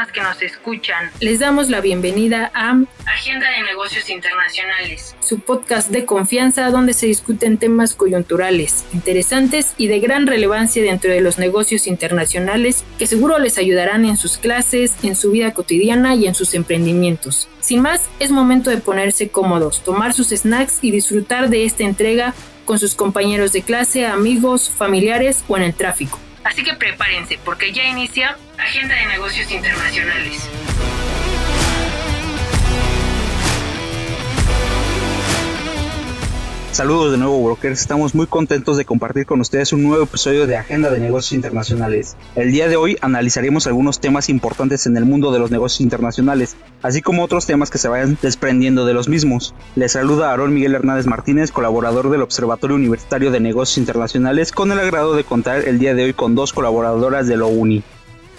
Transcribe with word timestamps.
personas 0.00 0.12
que 0.12 0.20
nos 0.20 0.42
escuchan. 0.42 1.10
Les 1.20 1.40
damos 1.40 1.68
la 1.68 1.80
bienvenida 1.80 2.50
a 2.54 2.76
Agenda 3.06 3.50
de 3.50 3.62
Negocios 3.64 4.08
Internacionales, 4.08 5.16
su 5.20 5.40
podcast 5.40 5.90
de 5.90 6.04
confianza 6.04 6.70
donde 6.70 6.94
se 6.94 7.06
discuten 7.06 7.58
temas 7.58 7.94
coyunturales, 7.94 8.84
interesantes 8.92 9.74
y 9.76 9.88
de 9.88 10.00
gran 10.00 10.26
relevancia 10.26 10.82
dentro 10.82 11.10
de 11.10 11.20
los 11.20 11.38
negocios 11.38 11.86
internacionales 11.86 12.84
que 12.98 13.06
seguro 13.06 13.38
les 13.38 13.58
ayudarán 13.58 14.04
en 14.04 14.16
sus 14.16 14.38
clases, 14.38 14.94
en 15.02 15.16
su 15.16 15.32
vida 15.32 15.52
cotidiana 15.52 16.14
y 16.14 16.26
en 16.26 16.34
sus 16.34 16.54
emprendimientos. 16.54 17.48
Sin 17.60 17.82
más, 17.82 18.08
es 18.20 18.30
momento 18.30 18.70
de 18.70 18.78
ponerse 18.78 19.28
cómodos, 19.28 19.82
tomar 19.82 20.14
sus 20.14 20.28
snacks 20.28 20.78
y 20.82 20.90
disfrutar 20.90 21.48
de 21.50 21.64
esta 21.64 21.84
entrega 21.84 22.34
con 22.64 22.78
sus 22.78 22.94
compañeros 22.94 23.52
de 23.52 23.62
clase, 23.62 24.06
amigos, 24.06 24.70
familiares 24.70 25.44
o 25.48 25.56
en 25.56 25.64
el 25.64 25.74
tráfico. 25.74 26.18
Así 26.44 26.64
que 26.64 26.74
prepárense 26.74 27.38
porque 27.44 27.72
ya 27.72 27.84
inicia 27.84 28.36
Agenda 28.58 28.94
de 28.94 29.06
Negocios 29.06 29.50
Internacionales. 29.50 30.48
Saludos 36.72 37.10
de 37.10 37.18
nuevo 37.18 37.42
brokers, 37.42 37.80
estamos 37.80 38.14
muy 38.14 38.28
contentos 38.28 38.76
de 38.76 38.84
compartir 38.84 39.26
con 39.26 39.40
ustedes 39.40 39.72
un 39.72 39.82
nuevo 39.82 40.04
episodio 40.04 40.46
de 40.46 40.56
Agenda 40.56 40.88
de 40.88 41.00
Negocios 41.00 41.32
Internacionales. 41.32 42.16
El 42.36 42.52
día 42.52 42.68
de 42.68 42.76
hoy 42.76 42.96
analizaremos 43.00 43.66
algunos 43.66 43.98
temas 43.98 44.28
importantes 44.28 44.86
en 44.86 44.96
el 44.96 45.04
mundo 45.04 45.32
de 45.32 45.40
los 45.40 45.50
negocios 45.50 45.80
internacionales, 45.80 46.56
así 46.80 47.02
como 47.02 47.24
otros 47.24 47.44
temas 47.44 47.70
que 47.70 47.78
se 47.78 47.88
vayan 47.88 48.16
desprendiendo 48.22 48.86
de 48.86 48.94
los 48.94 49.08
mismos. 49.08 49.52
Les 49.74 49.92
saluda 49.92 50.32
Aaron 50.32 50.54
Miguel 50.54 50.76
Hernández 50.76 51.06
Martínez, 51.06 51.50
colaborador 51.50 52.08
del 52.08 52.22
Observatorio 52.22 52.76
Universitario 52.76 53.32
de 53.32 53.40
Negocios 53.40 53.78
Internacionales, 53.78 54.52
con 54.52 54.70
el 54.70 54.78
agrado 54.78 55.16
de 55.16 55.24
contar 55.24 55.66
el 55.66 55.80
día 55.80 55.94
de 55.94 56.04
hoy 56.04 56.12
con 56.12 56.36
dos 56.36 56.52
colaboradoras 56.52 57.26
de 57.26 57.36
la 57.36 57.46
UNI. 57.46 57.82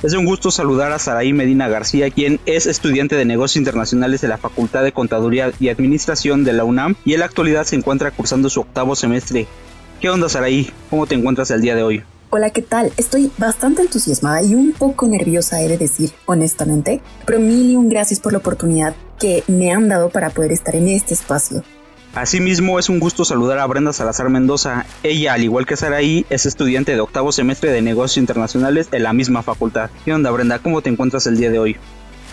Es 0.03 0.16
un 0.16 0.25
gusto 0.25 0.49
saludar 0.49 0.91
a 0.91 0.97
Saraí 0.97 1.31
Medina 1.31 1.69
García, 1.69 2.09
quien 2.09 2.39
es 2.47 2.66
estudiante 2.66 3.16
de 3.16 3.23
negocios 3.23 3.57
internacionales 3.57 4.19
de 4.21 4.30
la 4.30 4.39
Facultad 4.39 4.83
de 4.83 4.94
Contaduría 4.94 5.52
y 5.59 5.69
Administración 5.69 6.44
de 6.44 6.53
la 6.53 6.63
UNAM 6.63 6.95
y 7.05 7.13
en 7.13 7.19
la 7.19 7.27
actualidad 7.27 7.66
se 7.66 7.75
encuentra 7.75 8.09
cursando 8.09 8.49
su 8.49 8.61
octavo 8.61 8.95
semestre. 8.95 9.45
¿Qué 9.99 10.09
onda 10.09 10.27
Saraí? 10.27 10.72
¿Cómo 10.89 11.05
te 11.05 11.13
encuentras 11.13 11.52
el 11.52 11.61
día 11.61 11.75
de 11.75 11.83
hoy? 11.83 12.03
Hola, 12.31 12.49
¿qué 12.49 12.63
tal? 12.63 12.91
Estoy 12.97 13.31
bastante 13.38 13.83
entusiasmada 13.83 14.41
y 14.41 14.55
un 14.55 14.72
poco 14.72 15.07
nerviosa, 15.07 15.61
he 15.61 15.67
de 15.67 15.77
decir, 15.77 16.11
honestamente, 16.25 16.99
pero 17.27 17.39
mil 17.39 17.69
y 17.69 17.75
un 17.75 17.88
gracias 17.88 18.19
por 18.19 18.31
la 18.31 18.39
oportunidad 18.39 18.95
que 19.19 19.44
me 19.47 19.72
han 19.72 19.88
dado 19.88 20.09
para 20.09 20.31
poder 20.31 20.52
estar 20.52 20.75
en 20.75 20.88
este 20.88 21.13
espacio. 21.13 21.63
Asimismo, 22.14 22.78
es 22.78 22.90
un 22.90 23.00
gusto 23.00 23.23
saludar 23.23 23.59
a 23.59 23.66
Brenda 23.67 23.94
Salazar 23.94 24.30
Mendoza. 24.30 24.86
Ella, 25.02 25.34
al 25.34 25.44
igual 25.44 25.66
que 25.66 25.78
Saraí, 25.78 26.26
es 26.30 26.45
estudiante 26.45 26.94
de 26.94 27.00
octavo 27.00 27.31
semestre 27.31 27.72
de 27.72 27.81
negocios 27.81 28.18
internacionales 28.18 28.90
en 28.92 29.03
la 29.03 29.14
misma 29.14 29.44
facultad. 29.44 29.90
¿Qué 30.03 30.14
onda, 30.14 30.30
Brenda? 30.30 30.59
¿Cómo 30.59 30.81
te 30.81 30.90
encuentras 30.90 31.26
el 31.28 31.38
día 31.38 31.50
de 31.50 31.59
hoy? 31.59 31.78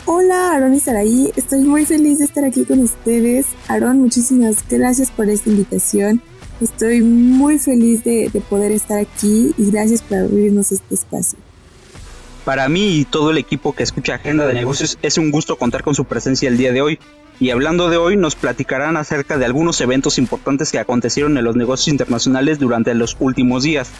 Hola, 0.04 0.52
Aaron 0.52 0.74
y 0.74 0.80
Saraí. 0.80 1.32
Estoy 1.36 1.60
muy 1.60 1.86
feliz 1.86 2.18
de 2.18 2.24
estar 2.24 2.44
aquí 2.44 2.64
con 2.64 2.80
ustedes. 2.80 3.46
Aaron, 3.68 4.00
muchísimas 4.00 4.56
gracias 4.68 5.12
por 5.12 5.28
esta 5.28 5.48
invitación. 5.48 6.22
Estoy 6.60 7.02
muy 7.02 7.60
feliz 7.60 8.02
de, 8.02 8.30
de 8.32 8.40
poder 8.40 8.72
estar 8.72 8.98
aquí 8.98 9.54
y 9.56 9.70
gracias 9.70 10.02
por 10.02 10.18
abrirnos 10.18 10.72
este 10.72 10.96
espacio. 10.96 11.38
Para 12.44 12.68
mí 12.68 12.98
y 12.98 13.04
todo 13.04 13.30
el 13.30 13.38
equipo 13.38 13.76
que 13.76 13.84
escucha 13.84 14.14
Agenda 14.14 14.44
de 14.44 14.54
Negocios 14.54 14.98
es 15.02 15.18
un 15.18 15.30
gusto 15.30 15.56
contar 15.56 15.84
con 15.84 15.94
su 15.94 16.04
presencia 16.04 16.48
el 16.48 16.56
día 16.56 16.72
de 16.72 16.82
hoy. 16.82 16.98
Y 17.40 17.50
hablando 17.50 17.88
de 17.88 17.96
hoy, 17.96 18.16
nos 18.16 18.34
platicarán 18.34 18.96
acerca 18.96 19.38
de 19.38 19.44
algunos 19.44 19.80
eventos 19.80 20.18
importantes 20.18 20.72
que 20.72 20.80
acontecieron 20.80 21.38
en 21.38 21.44
los 21.44 21.54
negocios 21.54 21.88
internacionales 21.88 22.58
durante 22.58 22.94
los 22.94 23.16
últimos 23.20 23.62
días. 23.62 23.90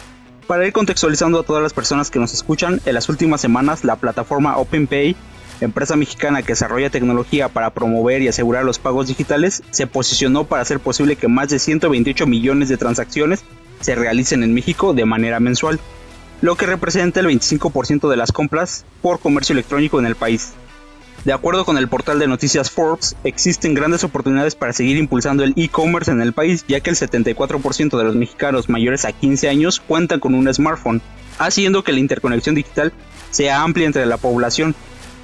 Para 0.45 0.67
ir 0.67 0.73
contextualizando 0.73 1.39
a 1.39 1.43
todas 1.43 1.63
las 1.63 1.73
personas 1.73 2.11
que 2.11 2.19
nos 2.19 2.33
escuchan, 2.33 2.81
en 2.85 2.93
las 2.93 3.07
últimas 3.07 3.39
semanas 3.39 3.85
la 3.85 3.95
plataforma 3.95 4.57
OpenPay, 4.57 5.15
empresa 5.61 5.95
mexicana 5.95 6.41
que 6.41 6.49
desarrolla 6.53 6.89
tecnología 6.89 7.47
para 7.47 7.69
promover 7.69 8.21
y 8.21 8.27
asegurar 8.27 8.65
los 8.65 8.77
pagos 8.77 9.07
digitales, 9.07 9.63
se 9.71 9.87
posicionó 9.87 10.43
para 10.43 10.61
hacer 10.61 10.81
posible 10.81 11.15
que 11.15 11.29
más 11.29 11.47
de 11.49 11.59
128 11.59 12.27
millones 12.27 12.67
de 12.67 12.77
transacciones 12.77 13.45
se 13.79 13.95
realicen 13.95 14.43
en 14.43 14.53
México 14.53 14.93
de 14.93 15.05
manera 15.05 15.39
mensual, 15.39 15.79
lo 16.41 16.55
que 16.55 16.65
representa 16.65 17.21
el 17.21 17.27
25% 17.27 18.09
de 18.09 18.17
las 18.17 18.33
compras 18.33 18.83
por 19.01 19.19
comercio 19.19 19.53
electrónico 19.53 19.97
en 19.99 20.07
el 20.07 20.15
país. 20.15 20.53
De 21.25 21.33
acuerdo 21.33 21.65
con 21.65 21.77
el 21.77 21.89
portal 21.89 22.17
de 22.17 22.27
noticias 22.27 22.71
Forbes, 22.71 23.17
existen 23.25 23.73
grandes 23.73 24.05
oportunidades 24.05 24.55
para 24.55 24.71
seguir 24.71 24.95
impulsando 24.95 25.43
el 25.43 25.53
e-commerce 25.57 26.11
en 26.11 26.21
el 26.21 26.31
país, 26.31 26.63
ya 26.67 26.79
que 26.79 26.89
el 26.89 26.95
74% 26.95 27.97
de 27.97 28.03
los 28.05 28.15
mexicanos 28.15 28.69
mayores 28.69 29.03
a 29.03 29.11
15 29.11 29.49
años 29.49 29.81
cuentan 29.85 30.21
con 30.21 30.33
un 30.33 30.51
smartphone, 30.53 31.01
haciendo 31.37 31.83
que 31.83 31.91
la 31.91 31.99
interconexión 31.99 32.55
digital 32.55 32.93
sea 33.31 33.63
amplia 33.63 33.85
entre 33.85 34.05
la 34.05 34.15
población, 34.15 34.75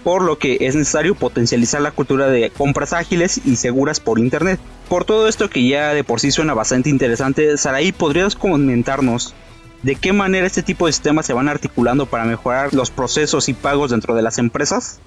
por 0.03 0.21
lo 0.21 0.37
que 0.37 0.57
es 0.59 0.75
necesario 0.75 1.15
potencializar 1.15 1.81
la 1.81 1.91
cultura 1.91 2.27
de 2.27 2.49
compras 2.49 2.91
ágiles 2.91 3.41
y 3.45 3.55
seguras 3.55 4.01
por 4.01 4.19
Internet. 4.19 4.59
Por 4.89 5.05
todo 5.05 5.29
esto 5.29 5.49
que 5.49 5.65
ya 5.65 5.93
de 5.93 6.03
por 6.03 6.19
sí 6.19 6.29
suena 6.29 6.53
bastante 6.53 6.89
interesante, 6.89 7.57
Saraí, 7.57 7.93
¿podrías 7.93 8.35
comentarnos 8.35 9.33
de 9.81 9.95
qué 9.95 10.11
manera 10.11 10.45
este 10.45 10.61
tipo 10.61 10.87
de 10.87 10.93
sistemas 10.93 11.25
se 11.25 11.33
van 11.33 11.47
articulando 11.47 12.05
para 12.05 12.25
mejorar 12.25 12.73
los 12.73 12.91
procesos 12.91 13.47
y 13.47 13.53
pagos 13.53 13.91
dentro 13.91 14.13
de 14.13 14.21
las 14.21 14.37
empresas? 14.37 14.99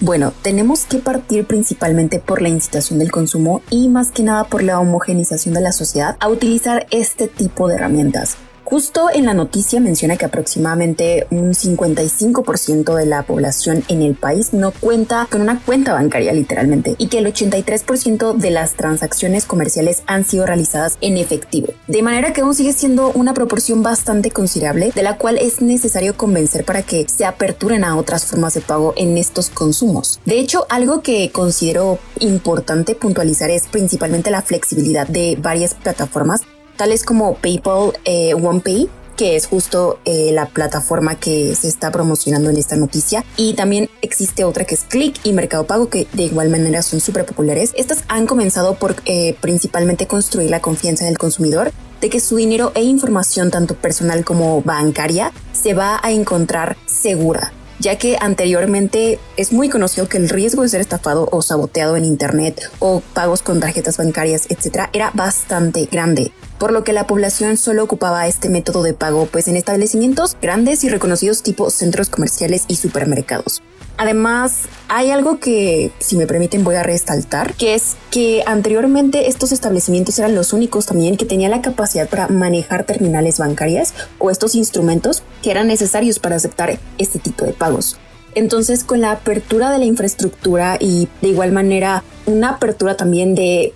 Bueno, 0.00 0.34
tenemos 0.42 0.84
que 0.84 0.98
partir 0.98 1.46
principalmente 1.46 2.18
por 2.18 2.42
la 2.42 2.50
incitación 2.50 2.98
del 2.98 3.10
consumo 3.10 3.62
y 3.70 3.88
más 3.88 4.10
que 4.10 4.22
nada 4.22 4.44
por 4.44 4.62
la 4.62 4.78
homogenización 4.78 5.54
de 5.54 5.62
la 5.62 5.72
sociedad 5.72 6.16
a 6.20 6.28
utilizar 6.28 6.86
este 6.90 7.28
tipo 7.28 7.66
de 7.66 7.76
herramientas. 7.76 8.36
Justo 8.68 9.06
en 9.14 9.26
la 9.26 9.32
noticia 9.32 9.78
menciona 9.78 10.16
que 10.16 10.24
aproximadamente 10.24 11.28
un 11.30 11.52
55% 11.52 12.96
de 12.96 13.06
la 13.06 13.22
población 13.22 13.84
en 13.86 14.02
el 14.02 14.16
país 14.16 14.52
no 14.52 14.72
cuenta 14.72 15.28
con 15.30 15.40
una 15.40 15.60
cuenta 15.60 15.92
bancaria 15.92 16.32
literalmente 16.32 16.96
y 16.98 17.06
que 17.06 17.18
el 17.18 17.26
83% 17.26 18.34
de 18.34 18.50
las 18.50 18.74
transacciones 18.74 19.44
comerciales 19.44 20.02
han 20.08 20.24
sido 20.24 20.46
realizadas 20.46 20.98
en 21.00 21.16
efectivo. 21.16 21.68
De 21.86 22.02
manera 22.02 22.32
que 22.32 22.40
aún 22.40 22.56
sigue 22.56 22.72
siendo 22.72 23.12
una 23.12 23.34
proporción 23.34 23.84
bastante 23.84 24.32
considerable 24.32 24.90
de 24.92 25.02
la 25.04 25.16
cual 25.16 25.38
es 25.38 25.62
necesario 25.62 26.16
convencer 26.16 26.64
para 26.64 26.82
que 26.82 27.06
se 27.08 27.24
aperturen 27.24 27.84
a 27.84 27.96
otras 27.96 28.24
formas 28.24 28.54
de 28.54 28.62
pago 28.62 28.94
en 28.96 29.16
estos 29.16 29.48
consumos. 29.48 30.18
De 30.24 30.40
hecho, 30.40 30.66
algo 30.70 31.02
que 31.02 31.30
considero 31.30 32.00
importante 32.18 32.96
puntualizar 32.96 33.48
es 33.48 33.68
principalmente 33.68 34.32
la 34.32 34.42
flexibilidad 34.42 35.06
de 35.06 35.38
varias 35.40 35.74
plataformas 35.74 36.40
tales 36.76 37.04
como 37.04 37.34
PayPal 37.36 37.92
eh, 38.04 38.34
OnePay, 38.34 38.88
que 39.16 39.34
es 39.34 39.46
justo 39.46 39.98
eh, 40.04 40.30
la 40.32 40.46
plataforma 40.46 41.14
que 41.14 41.54
se 41.56 41.68
está 41.68 41.90
promocionando 41.90 42.50
en 42.50 42.56
esta 42.56 42.76
noticia. 42.76 43.24
Y 43.36 43.54
también 43.54 43.88
existe 44.02 44.44
otra 44.44 44.64
que 44.64 44.74
es 44.74 44.84
Click 44.84 45.18
y 45.24 45.32
Mercado 45.32 45.66
Pago, 45.66 45.88
que 45.88 46.06
de 46.12 46.24
igual 46.24 46.50
manera 46.50 46.82
son 46.82 47.00
súper 47.00 47.24
populares. 47.24 47.72
Estas 47.76 48.04
han 48.08 48.26
comenzado 48.26 48.74
por 48.74 48.96
eh, 49.06 49.34
principalmente 49.40 50.06
construir 50.06 50.50
la 50.50 50.60
confianza 50.60 51.06
del 51.06 51.18
consumidor 51.18 51.72
de 52.00 52.10
que 52.10 52.20
su 52.20 52.36
dinero 52.36 52.72
e 52.74 52.82
información, 52.82 53.50
tanto 53.50 53.74
personal 53.74 54.24
como 54.24 54.60
bancaria, 54.60 55.32
se 55.52 55.72
va 55.72 55.98
a 56.02 56.12
encontrar 56.12 56.76
segura 56.86 57.52
ya 57.78 57.98
que 57.98 58.16
anteriormente 58.20 59.18
es 59.36 59.52
muy 59.52 59.68
conocido 59.68 60.08
que 60.08 60.16
el 60.16 60.28
riesgo 60.28 60.62
de 60.62 60.68
ser 60.68 60.80
estafado 60.80 61.28
o 61.30 61.42
saboteado 61.42 61.96
en 61.96 62.04
internet 62.04 62.70
o 62.78 63.00
pagos 63.12 63.42
con 63.42 63.60
tarjetas 63.60 63.98
bancarias, 63.98 64.46
etcétera, 64.48 64.88
era 64.92 65.10
bastante 65.14 65.84
grande 65.84 66.32
por 66.58 66.72
lo 66.72 66.84
que 66.84 66.92
la 66.92 67.06
población 67.06 67.56
solo 67.56 67.84
ocupaba 67.84 68.26
este 68.26 68.48
método 68.48 68.82
de 68.82 68.94
pago 68.94 69.26
pues 69.26 69.48
en 69.48 69.56
establecimientos 69.56 70.36
grandes 70.40 70.84
y 70.84 70.88
reconocidos 70.88 71.42
tipo 71.42 71.70
centros 71.70 72.10
comerciales 72.10 72.64
y 72.68 72.76
supermercados. 72.76 73.62
Además, 73.98 74.64
hay 74.88 75.10
algo 75.10 75.40
que, 75.40 75.90
si 76.00 76.16
me 76.16 76.26
permiten, 76.26 76.64
voy 76.64 76.74
a 76.74 76.82
resaltar, 76.82 77.54
que 77.54 77.74
es 77.74 77.96
que 78.10 78.42
anteriormente 78.46 79.28
estos 79.28 79.52
establecimientos 79.52 80.18
eran 80.18 80.34
los 80.34 80.52
únicos 80.52 80.84
también 80.84 81.16
que 81.16 81.24
tenían 81.24 81.50
la 81.50 81.62
capacidad 81.62 82.06
para 82.06 82.28
manejar 82.28 82.84
terminales 82.84 83.38
bancarias 83.38 83.94
o 84.18 84.30
estos 84.30 84.54
instrumentos 84.54 85.22
que 85.42 85.50
eran 85.50 85.68
necesarios 85.68 86.18
para 86.18 86.36
aceptar 86.36 86.78
este 86.98 87.18
tipo 87.18 87.46
de 87.46 87.52
pagos. 87.52 87.96
Entonces, 88.34 88.84
con 88.84 89.00
la 89.00 89.12
apertura 89.12 89.70
de 89.70 89.78
la 89.78 89.86
infraestructura 89.86 90.76
y 90.78 91.08
de 91.22 91.28
igual 91.28 91.52
manera 91.52 92.04
una 92.26 92.50
apertura 92.50 92.94
también 92.94 93.34
de 93.34 93.72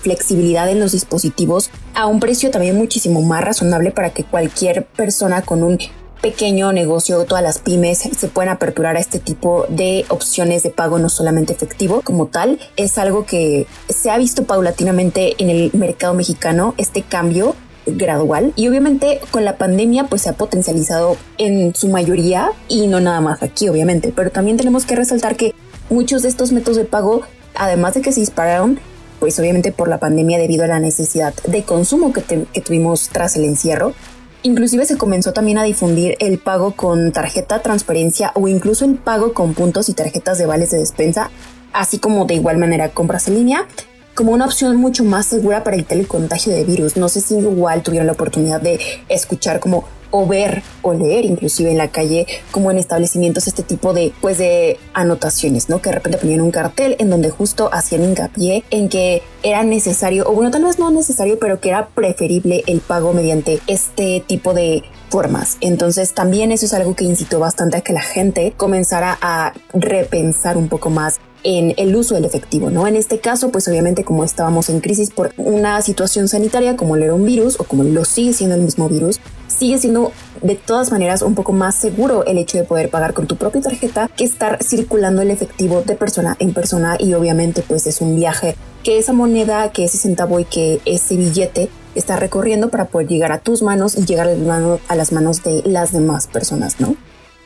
flexibilidad 0.00 0.68
en 0.68 0.80
los 0.80 0.92
dispositivos 0.92 1.70
a 1.94 2.06
un 2.06 2.20
precio 2.20 2.50
también 2.50 2.76
muchísimo 2.76 3.22
más 3.22 3.44
razonable 3.44 3.90
para 3.90 4.10
que 4.10 4.24
cualquier 4.24 4.86
persona 4.86 5.42
con 5.42 5.62
un 5.62 5.78
pequeño 6.24 6.72
negocio, 6.72 7.22
todas 7.26 7.44
las 7.44 7.58
pymes 7.58 7.98
se 7.98 8.28
pueden 8.28 8.50
aperturar 8.50 8.96
a 8.96 8.98
este 8.98 9.18
tipo 9.18 9.66
de 9.68 10.06
opciones 10.08 10.62
de 10.62 10.70
pago 10.70 10.98
no 10.98 11.10
solamente 11.10 11.52
efectivo 11.52 12.00
como 12.02 12.28
tal. 12.28 12.58
Es 12.76 12.96
algo 12.96 13.26
que 13.26 13.66
se 13.90 14.10
ha 14.10 14.16
visto 14.16 14.44
paulatinamente 14.44 15.34
en 15.36 15.50
el 15.50 15.70
mercado 15.74 16.14
mexicano, 16.14 16.74
este 16.78 17.02
cambio 17.02 17.54
gradual 17.86 18.54
y 18.56 18.68
obviamente 18.68 19.20
con 19.30 19.44
la 19.44 19.58
pandemia 19.58 20.04
pues 20.04 20.22
se 20.22 20.30
ha 20.30 20.32
potencializado 20.32 21.18
en 21.36 21.74
su 21.74 21.88
mayoría 21.88 22.50
y 22.68 22.86
no 22.86 23.00
nada 23.00 23.20
más 23.20 23.42
aquí 23.42 23.68
obviamente, 23.68 24.10
pero 24.16 24.30
también 24.30 24.56
tenemos 24.56 24.86
que 24.86 24.96
resaltar 24.96 25.36
que 25.36 25.54
muchos 25.90 26.22
de 26.22 26.30
estos 26.30 26.52
métodos 26.52 26.78
de 26.78 26.86
pago 26.86 27.20
además 27.54 27.92
de 27.92 28.00
que 28.00 28.12
se 28.12 28.20
dispararon 28.20 28.80
pues 29.24 29.38
obviamente 29.38 29.72
por 29.72 29.88
la 29.88 29.96
pandemia 29.96 30.36
debido 30.36 30.64
a 30.64 30.66
la 30.66 30.80
necesidad 30.80 31.32
de 31.46 31.62
consumo 31.62 32.12
que, 32.12 32.20
tuvimos 32.60 33.08
tras 33.08 33.36
el 33.36 33.44
encierro, 33.44 33.94
Inclusive 34.42 34.84
se 34.84 34.98
comenzó 34.98 35.32
también 35.32 35.56
a 35.56 35.62
difundir 35.62 36.18
el 36.20 36.38
pago 36.38 36.72
con 36.72 37.10
tarjeta 37.10 37.62
transferencia 37.62 38.32
o 38.34 38.48
incluso 38.48 38.84
el 38.84 38.96
pago 38.96 39.32
con 39.32 39.54
puntos 39.54 39.88
y 39.88 39.94
tarjetas 39.94 40.36
de 40.36 40.44
vales 40.44 40.72
de 40.72 40.76
despensa, 40.76 41.30
así 41.72 41.98
como 41.98 42.26
de 42.26 42.34
igual 42.34 42.58
manera 42.58 42.90
compras 42.90 43.26
en 43.28 43.36
línea, 43.36 43.66
como 44.14 44.32
una 44.32 44.44
opción 44.44 44.76
mucho 44.76 45.02
más 45.04 45.24
segura 45.24 45.64
para 45.64 45.76
evitar 45.76 45.96
el 45.96 46.06
contagio 46.06 46.52
de 46.52 46.62
virus. 46.64 46.98
No 46.98 47.08
sé 47.08 47.22
si 47.22 47.38
igual 47.38 47.82
tuvieron 47.82 48.06
la 48.06 48.12
oportunidad 48.12 48.60
de 48.60 48.78
escuchar 49.08 49.58
como 49.58 49.84
o 50.16 50.28
ver 50.28 50.62
o 50.82 50.94
leer 50.94 51.24
inclusive 51.24 51.72
en 51.72 51.78
la 51.78 51.88
calle 51.88 52.28
como 52.52 52.70
en 52.70 52.78
establecimientos 52.78 53.48
este 53.48 53.64
tipo 53.64 53.92
de 53.92 54.12
pues 54.20 54.38
de 54.38 54.78
anotaciones, 54.92 55.68
¿no? 55.68 55.82
Que 55.82 55.90
de 55.90 55.96
repente 55.96 56.18
ponían 56.18 56.40
un 56.40 56.52
cartel 56.52 56.94
en 57.00 57.10
donde 57.10 57.30
justo 57.30 57.68
hacían 57.72 58.04
hincapié 58.04 58.62
en 58.70 58.88
que 58.88 59.22
era 59.42 59.64
necesario, 59.64 60.24
o 60.28 60.32
bueno, 60.32 60.52
tal 60.52 60.62
vez 60.62 60.78
no 60.78 60.92
necesario, 60.92 61.40
pero 61.40 61.60
que 61.60 61.70
era 61.70 61.88
preferible 61.88 62.62
el 62.68 62.80
pago 62.80 63.12
mediante 63.12 63.58
este 63.66 64.22
tipo 64.24 64.54
de 64.54 64.84
formas. 65.08 65.58
Entonces 65.60 66.14
también 66.14 66.52
eso 66.52 66.66
es 66.66 66.74
algo 66.74 66.94
que 66.94 67.04
incitó 67.04 67.40
bastante 67.40 67.78
a 67.78 67.80
que 67.80 67.92
la 67.92 68.02
gente 68.02 68.54
comenzara 68.56 69.18
a 69.20 69.52
repensar 69.72 70.56
un 70.56 70.68
poco 70.68 70.90
más 70.90 71.18
en 71.44 71.74
el 71.76 71.94
uso 71.94 72.14
del 72.14 72.24
efectivo, 72.24 72.70
¿no? 72.70 72.86
En 72.86 72.96
este 72.96 73.20
caso, 73.20 73.50
pues 73.52 73.68
obviamente 73.68 74.02
como 74.02 74.24
estábamos 74.24 74.70
en 74.70 74.80
crisis 74.80 75.10
por 75.10 75.32
una 75.36 75.80
situación 75.82 76.26
sanitaria 76.26 76.76
como 76.76 76.96
lo 76.96 77.04
era 77.04 77.14
un 77.14 77.24
virus 77.24 77.60
o 77.60 77.64
como 77.64 77.84
lo 77.84 78.04
sigue 78.04 78.32
siendo 78.32 78.56
el 78.56 78.62
mismo 78.62 78.88
virus, 78.88 79.20
sigue 79.48 79.78
siendo 79.78 80.12
de 80.42 80.54
todas 80.54 80.90
maneras 80.90 81.22
un 81.22 81.34
poco 81.34 81.52
más 81.52 81.74
seguro 81.74 82.24
el 82.26 82.38
hecho 82.38 82.58
de 82.58 82.64
poder 82.64 82.90
pagar 82.90 83.14
con 83.14 83.26
tu 83.26 83.36
propia 83.36 83.62
tarjeta 83.62 84.10
que 84.16 84.24
estar 84.24 84.62
circulando 84.62 85.22
el 85.22 85.30
efectivo 85.30 85.82
de 85.82 85.94
persona 85.94 86.36
en 86.38 86.52
persona 86.52 86.96
y 86.98 87.14
obviamente 87.14 87.62
pues 87.62 87.86
es 87.86 88.00
un 88.00 88.16
viaje 88.16 88.56
que 88.82 88.98
esa 88.98 89.12
moneda, 89.12 89.70
que 89.72 89.84
ese 89.84 89.98
centavo 89.98 90.40
y 90.40 90.44
que 90.44 90.80
ese 90.84 91.16
billete 91.16 91.70
está 91.94 92.16
recorriendo 92.16 92.68
para 92.68 92.86
poder 92.86 93.08
llegar 93.08 93.32
a 93.32 93.38
tus 93.38 93.62
manos 93.62 93.96
y 93.96 94.04
llegar 94.04 94.28
a 94.28 94.94
las 94.94 95.12
manos 95.12 95.42
de 95.42 95.62
las 95.64 95.92
demás 95.92 96.26
personas, 96.26 96.80
¿no? 96.80 96.96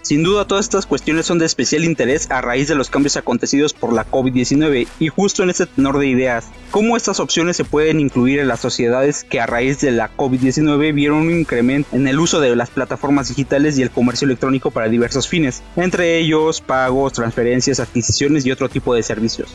Sin 0.08 0.22
duda 0.22 0.46
todas 0.46 0.64
estas 0.64 0.86
cuestiones 0.86 1.26
son 1.26 1.38
de 1.38 1.44
especial 1.44 1.84
interés 1.84 2.30
a 2.30 2.40
raíz 2.40 2.66
de 2.66 2.74
los 2.74 2.88
cambios 2.88 3.18
acontecidos 3.18 3.74
por 3.74 3.92
la 3.92 4.10
COVID-19 4.10 4.88
y 4.98 5.08
justo 5.08 5.42
en 5.42 5.50
ese 5.50 5.66
tenor 5.66 5.98
de 5.98 6.06
ideas, 6.06 6.46
cómo 6.70 6.96
estas 6.96 7.20
opciones 7.20 7.58
se 7.58 7.64
pueden 7.66 8.00
incluir 8.00 8.38
en 8.38 8.48
las 8.48 8.60
sociedades 8.60 9.22
que 9.24 9.38
a 9.38 9.44
raíz 9.44 9.82
de 9.82 9.90
la 9.90 10.10
COVID-19 10.16 10.94
vieron 10.94 11.18
un 11.18 11.30
incremento 11.38 11.94
en 11.94 12.08
el 12.08 12.18
uso 12.18 12.40
de 12.40 12.56
las 12.56 12.70
plataformas 12.70 13.28
digitales 13.28 13.76
y 13.76 13.82
el 13.82 13.90
comercio 13.90 14.24
electrónico 14.24 14.70
para 14.70 14.88
diversos 14.88 15.28
fines, 15.28 15.62
entre 15.76 16.16
ellos 16.16 16.62
pagos, 16.62 17.12
transferencias, 17.12 17.78
adquisiciones 17.78 18.46
y 18.46 18.50
otro 18.50 18.70
tipo 18.70 18.94
de 18.94 19.02
servicios. 19.02 19.50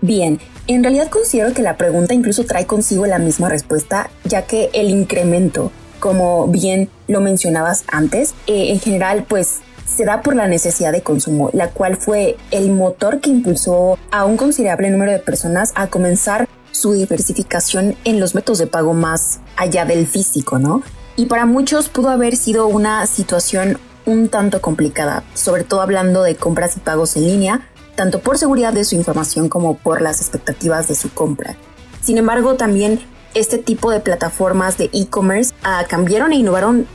Bien, 0.00 0.40
en 0.68 0.84
realidad 0.84 1.10
considero 1.10 1.52
que 1.52 1.60
la 1.60 1.76
pregunta 1.76 2.14
incluso 2.14 2.44
trae 2.44 2.64
consigo 2.64 3.04
la 3.04 3.18
misma 3.18 3.50
respuesta, 3.50 4.08
ya 4.24 4.46
que 4.46 4.70
el 4.72 4.88
incremento, 4.88 5.70
como 6.00 6.46
bien 6.48 6.88
lo 7.08 7.20
mencionabas 7.20 7.84
antes, 7.88 8.32
eh, 8.46 8.70
en 8.70 8.80
general 8.80 9.26
pues 9.28 9.60
se 9.88 10.04
da 10.04 10.22
por 10.22 10.36
la 10.36 10.46
necesidad 10.46 10.92
de 10.92 11.02
consumo, 11.02 11.50
la 11.52 11.70
cual 11.70 11.96
fue 11.96 12.36
el 12.50 12.70
motor 12.70 13.20
que 13.20 13.30
impulsó 13.30 13.98
a 14.10 14.24
un 14.24 14.36
considerable 14.36 14.90
número 14.90 15.12
de 15.12 15.18
personas 15.18 15.72
a 15.74 15.88
comenzar 15.88 16.48
su 16.70 16.92
diversificación 16.92 17.96
en 18.04 18.20
los 18.20 18.34
métodos 18.34 18.58
de 18.58 18.66
pago 18.66 18.94
más 18.94 19.40
allá 19.56 19.84
del 19.84 20.06
físico, 20.06 20.58
¿no? 20.58 20.82
Y 21.16 21.26
para 21.26 21.46
muchos 21.46 21.88
pudo 21.88 22.10
haber 22.10 22.36
sido 22.36 22.68
una 22.68 23.06
situación 23.06 23.78
un 24.06 24.28
tanto 24.28 24.60
complicada, 24.60 25.24
sobre 25.34 25.64
todo 25.64 25.80
hablando 25.80 26.22
de 26.22 26.36
compras 26.36 26.76
y 26.76 26.80
pagos 26.80 27.16
en 27.16 27.26
línea, 27.26 27.68
tanto 27.96 28.20
por 28.20 28.38
seguridad 28.38 28.72
de 28.72 28.84
su 28.84 28.94
información 28.94 29.48
como 29.48 29.76
por 29.76 30.00
las 30.00 30.20
expectativas 30.20 30.86
de 30.88 30.94
su 30.94 31.12
compra. 31.12 31.56
Sin 32.00 32.16
embargo, 32.16 32.54
también 32.54 33.00
este 33.34 33.58
tipo 33.58 33.90
de 33.90 34.00
plataformas 34.00 34.78
de 34.78 34.88
e-commerce 34.92 35.52
ah, 35.62 35.84
cambiaron 35.88 36.32
e 36.32 36.36
innovaron 36.36 36.86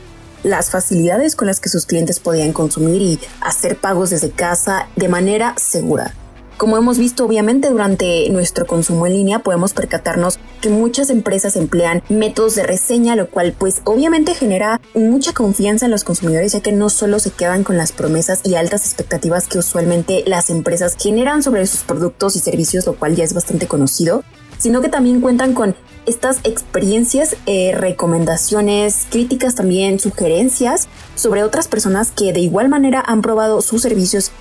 las 0.44 0.70
facilidades 0.70 1.34
con 1.34 1.48
las 1.48 1.58
que 1.58 1.68
sus 1.68 1.86
clientes 1.86 2.20
podían 2.20 2.52
consumir 2.52 3.02
y 3.02 3.18
hacer 3.40 3.76
pagos 3.76 4.10
desde 4.10 4.30
casa 4.30 4.88
de 4.94 5.08
manera 5.08 5.54
segura. 5.56 6.14
Como 6.56 6.76
hemos 6.76 6.98
visto 6.98 7.24
obviamente 7.24 7.68
durante 7.68 8.28
nuestro 8.30 8.64
consumo 8.64 9.08
en 9.08 9.14
línea 9.14 9.40
podemos 9.40 9.72
percatarnos 9.74 10.38
que 10.60 10.68
muchas 10.68 11.10
empresas 11.10 11.56
emplean 11.56 12.02
métodos 12.08 12.54
de 12.54 12.62
reseña, 12.62 13.16
lo 13.16 13.28
cual 13.28 13.54
pues 13.58 13.82
obviamente 13.84 14.34
genera 14.34 14.80
mucha 14.94 15.32
confianza 15.32 15.86
en 15.86 15.90
los 15.90 16.04
consumidores 16.04 16.52
ya 16.52 16.60
que 16.60 16.70
no 16.70 16.90
solo 16.90 17.18
se 17.18 17.32
quedan 17.32 17.64
con 17.64 17.76
las 17.76 17.90
promesas 17.90 18.40
y 18.44 18.54
altas 18.54 18.84
expectativas 18.84 19.48
que 19.48 19.58
usualmente 19.58 20.22
las 20.26 20.48
empresas 20.48 20.96
generan 20.96 21.42
sobre 21.42 21.66
sus 21.66 21.80
productos 21.80 22.36
y 22.36 22.38
servicios, 22.38 22.86
lo 22.86 22.94
cual 22.94 23.16
ya 23.16 23.24
es 23.24 23.34
bastante 23.34 23.66
conocido, 23.66 24.22
sino 24.56 24.80
que 24.80 24.88
también 24.88 25.20
cuentan 25.20 25.54
con 25.54 25.74
estas 26.06 26.40
experiencias, 26.44 27.36
eh, 27.46 27.74
recomendaciones, 27.76 29.06
críticas 29.10 29.54
también, 29.54 29.98
sugerencias 29.98 30.88
sobre 31.14 31.42
otras 31.42 31.68
personas 31.68 32.10
que 32.10 32.32
de 32.32 32.40
igual 32.40 32.68
manera 32.68 33.02
han 33.06 33.22
probado 33.22 33.60
sus 33.60 33.82
servicios. 33.82 34.32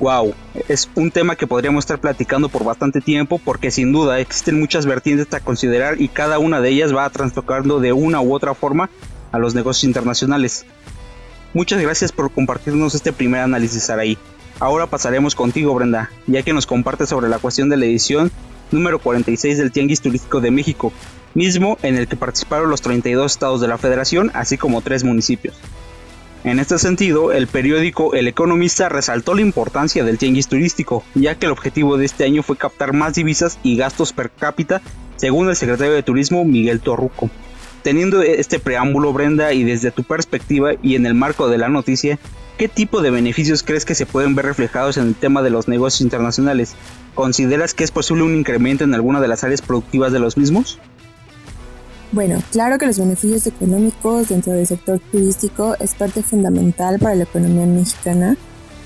Wow, 0.00 0.34
es 0.68 0.90
un 0.96 1.10
tema 1.10 1.36
que 1.36 1.46
podríamos 1.46 1.84
estar 1.84 2.00
platicando 2.00 2.48
por 2.48 2.64
bastante 2.64 3.00
tiempo 3.00 3.40
porque 3.42 3.70
sin 3.70 3.92
duda 3.92 4.18
existen 4.18 4.58
muchas 4.58 4.86
vertientes 4.86 5.32
a 5.32 5.40
considerar 5.40 6.00
y 6.00 6.08
cada 6.08 6.38
una 6.38 6.60
de 6.60 6.70
ellas 6.70 6.94
va 6.94 7.08
trastocando 7.10 7.78
de 7.78 7.92
una 7.92 8.20
u 8.20 8.34
otra 8.34 8.54
forma 8.54 8.90
a 9.30 9.38
los 9.38 9.54
negocios 9.54 9.84
internacionales. 9.84 10.66
Muchas 11.52 11.80
gracias 11.80 12.10
por 12.10 12.32
compartirnos 12.32 12.94
este 12.96 13.12
primer 13.12 13.40
análisis, 13.40 13.88
Araí. 13.88 14.18
Ahora 14.58 14.86
pasaremos 14.86 15.34
contigo, 15.34 15.74
Brenda, 15.74 16.10
ya 16.26 16.42
que 16.42 16.52
nos 16.52 16.66
compartes 16.66 17.08
sobre 17.08 17.28
la 17.28 17.38
cuestión 17.38 17.68
de 17.68 17.76
la 17.76 17.84
edición 17.84 18.32
número 18.70 18.98
46 18.98 19.58
del 19.58 19.72
Tianguis 19.72 20.00
Turístico 20.00 20.40
de 20.40 20.50
México, 20.50 20.92
mismo 21.34 21.78
en 21.82 21.96
el 21.96 22.08
que 22.08 22.16
participaron 22.16 22.70
los 22.70 22.80
32 22.82 23.32
estados 23.32 23.60
de 23.60 23.68
la 23.68 23.78
federación, 23.78 24.30
así 24.34 24.56
como 24.56 24.82
tres 24.82 25.04
municipios. 25.04 25.54
En 26.44 26.58
este 26.58 26.78
sentido, 26.78 27.32
el 27.32 27.46
periódico 27.46 28.14
El 28.14 28.28
Economista 28.28 28.90
resaltó 28.90 29.34
la 29.34 29.40
importancia 29.40 30.04
del 30.04 30.18
tianguis 30.18 30.46
turístico, 30.46 31.02
ya 31.14 31.36
que 31.36 31.46
el 31.46 31.52
objetivo 31.52 31.96
de 31.96 32.04
este 32.04 32.24
año 32.24 32.42
fue 32.42 32.58
captar 32.58 32.92
más 32.92 33.14
divisas 33.14 33.58
y 33.62 33.76
gastos 33.76 34.12
per 34.12 34.30
cápita, 34.30 34.82
según 35.16 35.48
el 35.48 35.56
secretario 35.56 35.94
de 35.94 36.02
Turismo 36.02 36.44
Miguel 36.44 36.80
Torruco. 36.80 37.30
Teniendo 37.82 38.20
este 38.20 38.58
preámbulo, 38.58 39.14
Brenda, 39.14 39.54
y 39.54 39.64
desde 39.64 39.90
tu 39.90 40.04
perspectiva 40.04 40.72
y 40.82 40.96
en 40.96 41.06
el 41.06 41.14
marco 41.14 41.48
de 41.48 41.56
la 41.56 41.70
noticia, 41.70 42.18
¿qué 42.58 42.68
tipo 42.68 43.02
de 43.02 43.10
beneficios 43.10 43.62
crees 43.62 43.84
que 43.84 43.94
se 43.94 44.06
pueden 44.06 44.34
ver 44.34 44.46
reflejados 44.46 44.96
en 44.96 45.08
el 45.08 45.14
tema 45.14 45.42
de 45.42 45.50
los 45.50 45.68
negocios 45.68 46.00
internacionales? 46.00 46.74
¿Consideras 47.14 47.74
que 47.74 47.84
es 47.84 47.90
posible 47.90 48.24
un 48.24 48.34
incremento 48.34 48.84
en 48.84 48.94
alguna 48.94 49.20
de 49.20 49.28
las 49.28 49.44
áreas 49.44 49.62
productivas 49.62 50.12
de 50.12 50.20
los 50.20 50.36
mismos? 50.36 50.78
Bueno, 52.12 52.40
claro 52.52 52.78
que 52.78 52.86
los 52.86 52.98
beneficios 52.98 53.46
económicos 53.46 54.28
dentro 54.28 54.52
del 54.52 54.66
sector 54.66 55.00
turístico 55.10 55.76
es 55.80 55.94
parte 55.94 56.22
fundamental 56.22 56.98
para 57.00 57.16
la 57.16 57.24
economía 57.24 57.66
mexicana 57.66 58.36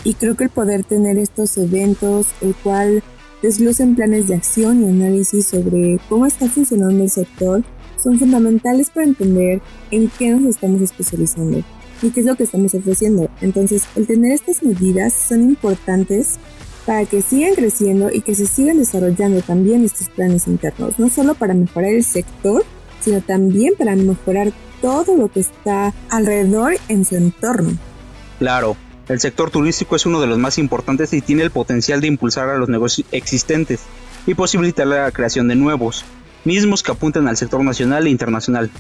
y 0.03 0.15
creo 0.15 0.35
que 0.35 0.45
el 0.45 0.51
poder 0.51 0.85
tener 0.85 1.19
estos 1.19 1.59
eventos, 1.59 2.29
el 2.41 2.55
cual 2.55 3.03
desglosen 3.43 3.95
planes 3.95 4.29
de 4.29 4.37
acción 4.37 4.83
y 4.83 4.89
análisis 4.89 5.47
sobre 5.47 6.01
cómo 6.09 6.25
está 6.25 6.49
funcionando 6.49 7.05
el 7.05 7.11
sector, 7.11 7.63
son 8.03 8.19
fundamentales 8.19 8.89
para 8.91 9.07
entender 9.07 9.61
en 9.91 10.09
qué 10.19 10.31
nos 10.31 10.45
estamos 10.45 10.81
especializando 10.81 11.63
y 12.03 12.11
qué 12.11 12.21
es 12.21 12.27
lo 12.27 12.37
que 12.37 12.45
estamos 12.45 12.75
ofreciendo. 12.75 13.29
Entonces, 13.41 13.85
el 13.97 14.07
tener 14.07 14.33
estas 14.33 14.63
medidas 14.63 15.13
son 15.13 15.43
importantes 15.43 16.39
para 16.87 17.05
que 17.05 17.21
sigan 17.21 17.55
creciendo 17.55 18.11
y 18.11 18.23
que 18.23 18.35
se 18.35 18.47
sigan 18.47 18.79
desarrollando 18.79 19.43
también 19.43 19.85
estos 19.85 20.09
planes 20.09 20.47
internos, 20.47 20.99
no 20.99 21.11
solo 21.11 21.35
para 21.35 21.55
mejorar 21.55 21.93
el 21.93 22.05
sector, 22.05 22.65
sino 23.01 23.21
también 23.21 23.75
para 23.77 23.95
mejorar 23.95 24.53
todo 24.81 25.17
lo 25.17 25.29
que 25.29 25.41
está 25.41 25.93
alrededor 26.09 26.77
en 26.89 27.05
su 27.05 27.17
entorno. 27.17 27.77
Claro, 28.39 28.77
el 29.09 29.21
sector 29.21 29.51
turístico 29.51 29.97
es 29.97 30.07
uno 30.07 30.21
de 30.21 30.27
los 30.27 30.39
más 30.39 30.59
importantes 30.59 31.13
y 31.13 31.21
tiene 31.21 31.43
el 31.43 31.51
potencial 31.51 32.01
de 32.01 32.07
impulsar 32.07 32.49
a 32.49 32.59
los 32.59 32.69
negocios 32.69 33.07
existentes 33.13 33.81
y 34.27 34.35
posibilitar 34.35 34.87
la 34.87 35.11
creación 35.11 35.49
de 35.49 35.57
nuevos, 35.57 36.05
mismos 36.45 36.83
que 36.83 36.93
apunten 36.93 37.27
al 37.29 37.37
sector 37.37 37.63
nacional 37.63 38.07
e 38.07 38.11
internacional. 38.11 38.71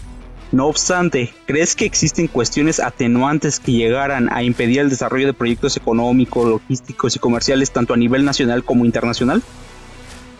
No 0.51 0.67
obstante, 0.67 1.35
¿crees 1.47 1.77
que 1.77 1.85
existen 1.85 2.27
cuestiones 2.27 2.81
atenuantes 2.81 3.61
que 3.61 3.73
llegaran 3.73 4.33
a 4.33 4.43
impedir 4.43 4.81
el 4.81 4.89
desarrollo 4.89 5.27
de 5.27 5.35
proyectos 5.35 5.77
económicos, 5.77 6.49
logísticos 6.49 7.17
y 7.17 7.19
comerciales 7.19 7.71
tanto 7.71 7.93
a 7.93 7.99
nivel 7.99 8.25
nacional 8.25 8.65
como 8.65 8.87
internacional? 8.87 9.43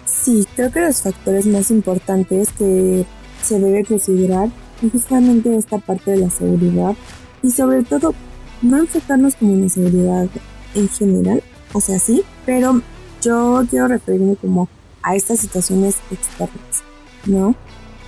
Sí, 0.07 0.47
creo 0.57 0.73
que 0.73 0.81
los 0.81 1.03
factores 1.03 1.47
más 1.47 1.71
importantes 1.71 2.49
que 2.57 3.05
se 3.43 3.59
debe 3.61 3.85
considerar 3.85 4.49
es 4.83 4.93
justamente 4.93 5.55
esta 5.55 5.79
parte 5.79 6.13
de 6.13 6.19
la 6.19 6.31
seguridad 6.31 6.95
y 7.43 7.51
sobre 7.51 7.83
todo 7.83 8.15
no 8.63 8.79
enfocarnos 8.79 9.37
como 9.37 9.53
en 9.53 9.63
la 9.63 9.69
seguridad 9.69 10.29
en 10.75 10.89
general, 10.89 11.43
o 11.73 11.81
sea, 11.81 11.99
sí, 11.99 12.23
pero 12.47 12.81
yo 13.23 13.65
quiero 13.69 13.89
referirme 13.89 14.37
como 14.37 14.69
a 15.03 15.15
estas 15.15 15.41
situaciones 15.41 15.97
externas, 16.11 16.83
¿no? 17.27 17.55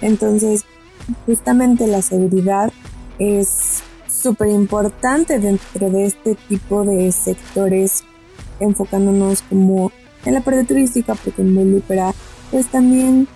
Entonces, 0.00 0.64
justamente 1.26 1.86
la 1.86 2.02
seguridad 2.02 2.72
es 3.18 3.82
súper 4.08 4.48
importante 4.48 5.38
dentro 5.38 5.90
de 5.90 6.06
este 6.06 6.34
tipo 6.48 6.84
de 6.84 7.12
sectores, 7.12 8.04
enfocándonos 8.58 9.42
como 9.42 9.92
en 10.24 10.34
la 10.34 10.40
parte 10.40 10.64
turística, 10.64 11.14
porque 11.14 11.42
involucra 11.42 12.12
pues 12.50 12.66
también 12.66 13.28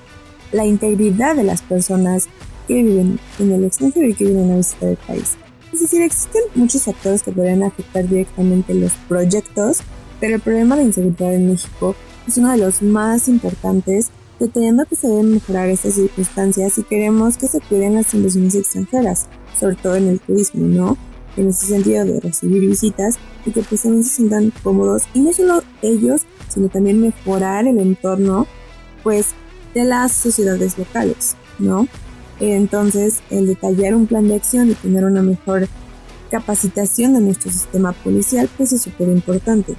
la 0.53 0.67
integridad 0.67 1.37
de 1.37 1.45
las 1.45 1.63
personas 1.63 2.29
que 2.67 2.83
viven 2.83 3.19
en 3.39 3.53
el 3.53 3.65
extranjero 3.65 4.09
y 4.09 4.15
que 4.15 4.25
vienen 4.25 4.53
a 4.53 4.57
visitar 4.57 4.91
el 4.91 4.97
país. 4.97 5.37
Es 5.73 5.81
decir, 5.81 6.03
existen 6.03 6.43
muchos 6.55 6.85
factores 6.85 7.23
que 7.23 7.33
podrían 7.33 7.63
afectar 7.63 8.09
directamente 8.09 8.75
los 8.75 8.93
proyectos, 9.09 9.79
pero 10.21 10.37
el 10.37 10.41
problema 10.41 10.77
de 10.77 10.85
inseguridad 10.85 11.35
en 11.35 11.51
México 11.51 11.97
es 12.27 12.39
uno 12.39 12.53
de 12.53 12.59
los 12.59 12.81
más 12.81 13.29
importantes, 13.29 14.11
deteniendo 14.39 14.85
que 14.85 14.97
se 14.97 15.09
deben 15.09 15.33
mejorar 15.33 15.69
estas 15.69 15.95
circunstancias 15.95 16.79
y 16.79 16.83
queremos 16.83 17.37
que 17.37 17.47
se 17.47 17.61
cuiden 17.61 17.95
las 17.95 18.13
inversiones 18.15 18.55
extranjeras, 18.55 19.27
sobre 19.59 19.77
todo 19.77 19.97
en 19.97 20.09
el 20.09 20.21
turismo, 20.21 20.67
¿no? 20.67 20.99
En 21.37 21.49
ese 21.49 21.67
sentido 21.67 22.05
de 22.05 22.21
recibir 22.21 22.61
visitas 22.69 23.17
y 23.45 23.51
que 23.51 23.63
pues 23.63 23.83
también 23.83 24.05
se 24.05 24.17
sientan 24.17 24.53
cómodos 24.63 25.05
y 25.15 25.21
no 25.21 25.33
solo 25.33 25.63
ellos, 25.83 26.23
sino 26.49 26.69
también 26.69 27.01
mejorar 27.01 27.67
el 27.67 27.79
entorno, 27.79 28.47
pues, 29.03 29.29
de 29.75 29.85
las 29.85 30.13
sociedades 30.13 30.79
locales, 30.79 31.37
¿no? 31.59 31.89
Entonces, 32.41 33.21
el 33.31 33.47
detallar 33.47 33.95
un 33.95 34.07
plan 34.07 34.29
de 34.29 34.37
acción 34.37 34.71
y 34.71 34.75
tener 34.75 35.05
una 35.05 35.23
mejor 35.23 35.69
capacitación 36.31 37.15
de 37.15 37.21
nuestro 37.21 37.51
sistema 37.51 37.93
policial, 37.93 38.49
pues 38.57 38.73
es 38.73 38.83
súper 38.83 39.09
importante. 39.09 39.75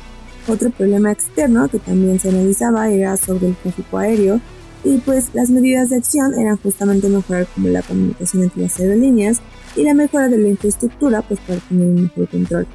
Otro 0.47 0.69
problema 0.69 1.11
externo 1.11 1.67
que 1.67 1.79
también 1.79 2.19
se 2.19 2.29
analizaba 2.29 2.89
era 2.89 3.17
sobre 3.17 3.47
el 3.47 3.55
tráfico 3.55 3.97
aéreo 3.97 4.39
y 4.83 4.97
pues 4.99 5.31
las 5.33 5.49
medidas 5.49 5.89
de 5.89 5.97
acción 5.97 6.35
eran 6.35 6.57
justamente 6.57 7.09
mejorar 7.09 7.47
como 7.47 7.69
la 7.69 7.81
comunicación 7.81 8.43
entre 8.43 8.61
las 8.61 8.79
aerolíneas 8.79 9.41
y 9.75 9.83
la 9.83 9.95
mejora 9.95 10.29
de 10.29 10.37
la 10.37 10.49
infraestructura 10.49 11.23
pues 11.23 11.39
para 11.39 11.59
tener 11.61 11.87
un 11.87 12.03
mejor 12.03 12.29
control. 12.29 12.67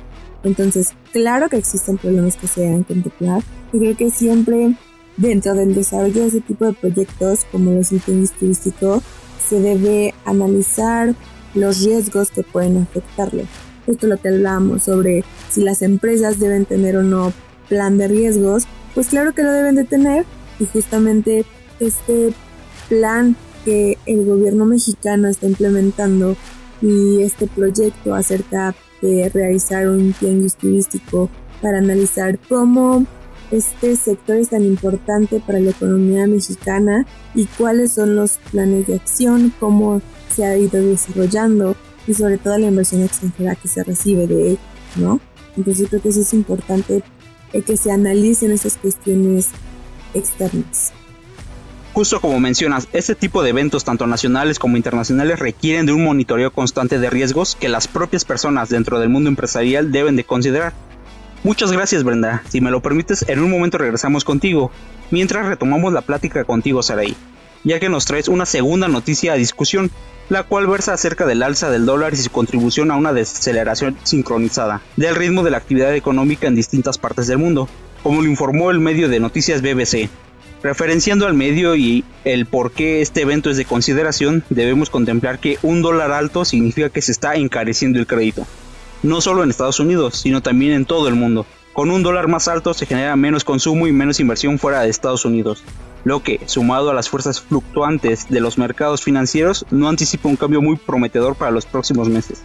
Entonces, 0.42 0.94
claro 1.12 1.48
que 1.48 1.58
existen 1.58 1.98
problemas 1.98 2.36
que 2.36 2.48
se 2.48 2.62
deben 2.62 2.82
contemplar 2.82 3.42
y 3.72 3.78
creo 3.78 3.96
que 3.96 4.10
siempre 4.10 4.74
dentro 5.16 5.54
del 5.54 5.74
desarrollo 5.74 6.22
de 6.22 6.26
ese 6.26 6.40
tipo 6.40 6.64
de 6.64 6.72
proyectos 6.72 7.44
como 7.52 7.70
los 7.70 7.92
incendios 7.92 8.32
turísticos 8.32 9.02
se 9.48 9.60
debe 9.60 10.14
analizar 10.24 11.14
los 11.54 11.84
riesgos 11.84 12.30
que 12.30 12.42
pueden 12.42 12.78
afectarle. 12.78 13.46
Esto 13.86 14.08
lo 14.08 14.16
que 14.16 14.28
hablábamos 14.28 14.84
sobre 14.84 15.24
si 15.50 15.62
las 15.62 15.82
empresas 15.82 16.40
deben 16.40 16.64
tener 16.64 16.96
o 16.96 17.02
no 17.02 17.32
plan 17.70 17.96
de 17.96 18.08
riesgos, 18.08 18.64
pues 18.94 19.08
claro 19.08 19.32
que 19.32 19.42
lo 19.42 19.52
deben 19.52 19.76
de 19.76 19.84
tener 19.84 20.26
y 20.58 20.66
justamente 20.66 21.46
este 21.78 22.34
plan 22.90 23.34
que 23.64 23.96
el 24.04 24.26
gobierno 24.26 24.66
mexicano 24.66 25.28
está 25.28 25.46
implementando 25.46 26.36
y 26.82 27.22
este 27.22 27.46
proyecto 27.46 28.14
acerca 28.14 28.74
de 29.00 29.30
realizar 29.30 29.88
un 29.88 30.12
plan 30.12 30.46
turístico 30.60 31.30
para 31.62 31.78
analizar 31.78 32.38
cómo 32.48 33.06
este 33.50 33.96
sector 33.96 34.36
es 34.36 34.50
tan 34.50 34.64
importante 34.64 35.40
para 35.44 35.60
la 35.60 35.70
economía 35.70 36.26
mexicana 36.26 37.06
y 37.34 37.46
cuáles 37.46 37.92
son 37.92 38.14
los 38.16 38.38
planes 38.50 38.86
de 38.86 38.96
acción, 38.96 39.52
cómo 39.58 40.00
se 40.34 40.44
ha 40.44 40.56
ido 40.56 40.82
desarrollando 40.82 41.76
y 42.06 42.14
sobre 42.14 42.38
todo 42.38 42.58
la 42.58 42.68
inversión 42.68 43.02
extranjera 43.02 43.56
que 43.56 43.68
se 43.68 43.82
recibe 43.82 44.26
de 44.26 44.50
él, 44.50 44.58
¿no? 44.96 45.20
Entonces 45.56 45.88
creo 45.88 46.00
que 46.00 46.10
eso 46.10 46.20
es 46.20 46.32
importante 46.32 47.02
que 47.52 47.76
se 47.76 47.90
analicen 47.90 48.52
esas 48.52 48.76
cuestiones 48.76 49.48
externas. 50.14 50.92
Justo 51.92 52.20
como 52.20 52.38
mencionas, 52.38 52.86
este 52.92 53.16
tipo 53.16 53.42
de 53.42 53.50
eventos, 53.50 53.84
tanto 53.84 54.06
nacionales 54.06 54.60
como 54.60 54.76
internacionales, 54.76 55.40
requieren 55.40 55.86
de 55.86 55.92
un 55.92 56.04
monitoreo 56.04 56.52
constante 56.52 57.00
de 57.00 57.10
riesgos 57.10 57.56
que 57.56 57.68
las 57.68 57.88
propias 57.88 58.24
personas 58.24 58.68
dentro 58.68 59.00
del 59.00 59.08
mundo 59.08 59.28
empresarial 59.28 59.90
deben 59.90 60.14
de 60.14 60.24
considerar. 60.24 60.72
Muchas 61.42 61.72
gracias 61.72 62.04
Brenda, 62.04 62.42
si 62.48 62.60
me 62.60 62.70
lo 62.70 62.80
permites, 62.80 63.24
en 63.28 63.40
un 63.40 63.50
momento 63.50 63.78
regresamos 63.78 64.24
contigo, 64.24 64.70
mientras 65.10 65.46
retomamos 65.46 65.92
la 65.92 66.02
plática 66.02 66.44
contigo 66.44 66.82
Saraí, 66.82 67.16
ya 67.64 67.80
que 67.80 67.88
nos 67.88 68.04
traes 68.04 68.28
una 68.28 68.46
segunda 68.46 68.88
noticia 68.88 69.32
a 69.32 69.36
discusión, 69.36 69.90
la 70.28 70.44
cual 70.44 70.66
versa 70.66 70.92
acerca 70.92 71.26
del 71.26 71.42
alza 71.42 71.70
del 71.70 71.86
dólar 71.86 72.14
y 72.14 72.16
su 72.16 72.30
contribución 72.30 72.90
a 72.90 72.96
una 72.96 73.12
desaceleración 73.12 73.96
sincronizada 74.04 74.80
del 74.96 75.16
ritmo 75.16 75.42
de 75.42 75.50
la 75.50 75.58
actividad 75.58 75.94
económica 75.94 76.46
en 76.46 76.54
distintas 76.54 76.98
partes 76.98 77.26
del 77.26 77.38
mundo, 77.38 77.68
como 78.02 78.22
lo 78.22 78.28
informó 78.28 78.70
el 78.70 78.80
medio 78.80 79.08
de 79.08 79.20
noticias 79.20 79.60
BBC. 79.60 80.08
Referenciando 80.62 81.26
al 81.26 81.34
medio 81.34 81.74
y 81.74 82.04
el 82.24 82.46
por 82.46 82.70
qué 82.72 83.00
este 83.00 83.22
evento 83.22 83.50
es 83.50 83.56
de 83.56 83.64
consideración, 83.64 84.44
debemos 84.50 84.90
contemplar 84.90 85.38
que 85.38 85.58
un 85.62 85.80
dólar 85.80 86.12
alto 86.12 86.44
significa 86.44 86.90
que 86.90 87.02
se 87.02 87.12
está 87.12 87.34
encareciendo 87.34 87.98
el 87.98 88.06
crédito, 88.06 88.46
no 89.02 89.20
solo 89.20 89.42
en 89.42 89.50
Estados 89.50 89.80
Unidos, 89.80 90.18
sino 90.18 90.42
también 90.42 90.72
en 90.72 90.84
todo 90.84 91.08
el 91.08 91.14
mundo. 91.14 91.46
Con 91.72 91.90
un 91.90 92.02
dólar 92.02 92.28
más 92.28 92.46
alto 92.46 92.74
se 92.74 92.84
genera 92.84 93.16
menos 93.16 93.42
consumo 93.42 93.86
y 93.86 93.92
menos 93.92 94.20
inversión 94.20 94.58
fuera 94.58 94.82
de 94.82 94.90
Estados 94.90 95.24
Unidos, 95.24 95.64
lo 96.04 96.22
que, 96.22 96.40
sumado 96.46 96.90
a 96.90 96.94
las 96.94 97.08
fuerzas 97.08 97.40
fluctuantes 97.40 98.28
de 98.28 98.40
los 98.40 98.58
mercados 98.58 99.02
financieros, 99.02 99.66
no 99.70 99.88
anticipa 99.88 100.28
un 100.28 100.36
cambio 100.36 100.62
muy 100.62 100.76
prometedor 100.76 101.36
para 101.36 101.50
los 101.50 101.66
próximos 101.66 102.08
meses. 102.08 102.42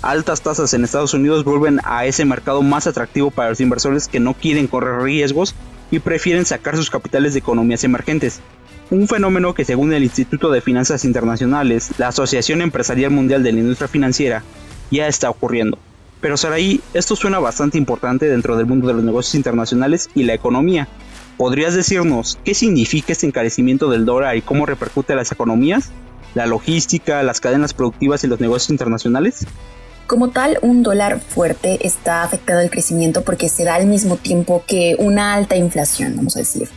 Altas 0.00 0.42
tasas 0.42 0.72
en 0.74 0.84
Estados 0.84 1.14
Unidos 1.14 1.44
vuelven 1.44 1.80
a 1.84 2.06
ese 2.06 2.24
mercado 2.24 2.62
más 2.62 2.86
atractivo 2.86 3.30
para 3.30 3.50
los 3.50 3.60
inversores 3.60 4.06
que 4.06 4.20
no 4.20 4.34
quieren 4.34 4.68
correr 4.68 5.02
riesgos 5.02 5.54
y 5.90 5.98
prefieren 5.98 6.44
sacar 6.44 6.76
sus 6.76 6.90
capitales 6.90 7.32
de 7.32 7.40
economías 7.40 7.82
emergentes. 7.84 8.40
Un 8.90 9.08
fenómeno 9.08 9.54
que 9.54 9.64
según 9.64 9.92
el 9.92 10.04
Instituto 10.04 10.50
de 10.50 10.60
Finanzas 10.60 11.04
Internacionales, 11.04 11.90
la 11.98 12.08
Asociación 12.08 12.62
Empresarial 12.62 13.10
Mundial 13.10 13.42
de 13.42 13.52
la 13.52 13.60
Industria 13.60 13.88
Financiera, 13.88 14.44
ya 14.90 15.08
está 15.08 15.28
ocurriendo. 15.28 15.78
Pero 16.20 16.36
Saraí, 16.36 16.80
esto 16.94 17.14
suena 17.14 17.38
bastante 17.38 17.78
importante 17.78 18.28
dentro 18.28 18.56
del 18.56 18.66
mundo 18.66 18.88
de 18.88 18.94
los 18.94 19.04
negocios 19.04 19.34
internacionales 19.34 20.08
y 20.14 20.24
la 20.24 20.34
economía, 20.34 20.88
¿Podrías 21.38 21.72
decirnos 21.72 22.36
qué 22.44 22.52
significa 22.52 23.12
este 23.12 23.24
encarecimiento 23.24 23.88
del 23.88 24.04
dólar 24.04 24.36
y 24.36 24.42
cómo 24.42 24.66
repercute 24.66 25.12
a 25.12 25.16
las 25.16 25.30
economías, 25.30 25.90
la 26.34 26.46
logística, 26.46 27.22
las 27.22 27.40
cadenas 27.40 27.72
productivas 27.74 28.24
y 28.24 28.26
los 28.26 28.40
negocios 28.40 28.70
internacionales? 28.70 29.46
Como 30.08 30.30
tal, 30.30 30.58
un 30.62 30.82
dólar 30.82 31.20
fuerte 31.20 31.86
está 31.86 32.24
afectado 32.24 32.58
al 32.58 32.70
crecimiento 32.70 33.22
porque 33.22 33.48
se 33.48 33.62
da 33.62 33.76
al 33.76 33.86
mismo 33.86 34.16
tiempo 34.16 34.64
que 34.66 34.96
una 34.98 35.34
alta 35.34 35.54
inflación, 35.54 36.16
vamos 36.16 36.34
a 36.34 36.40
decir. 36.40 36.68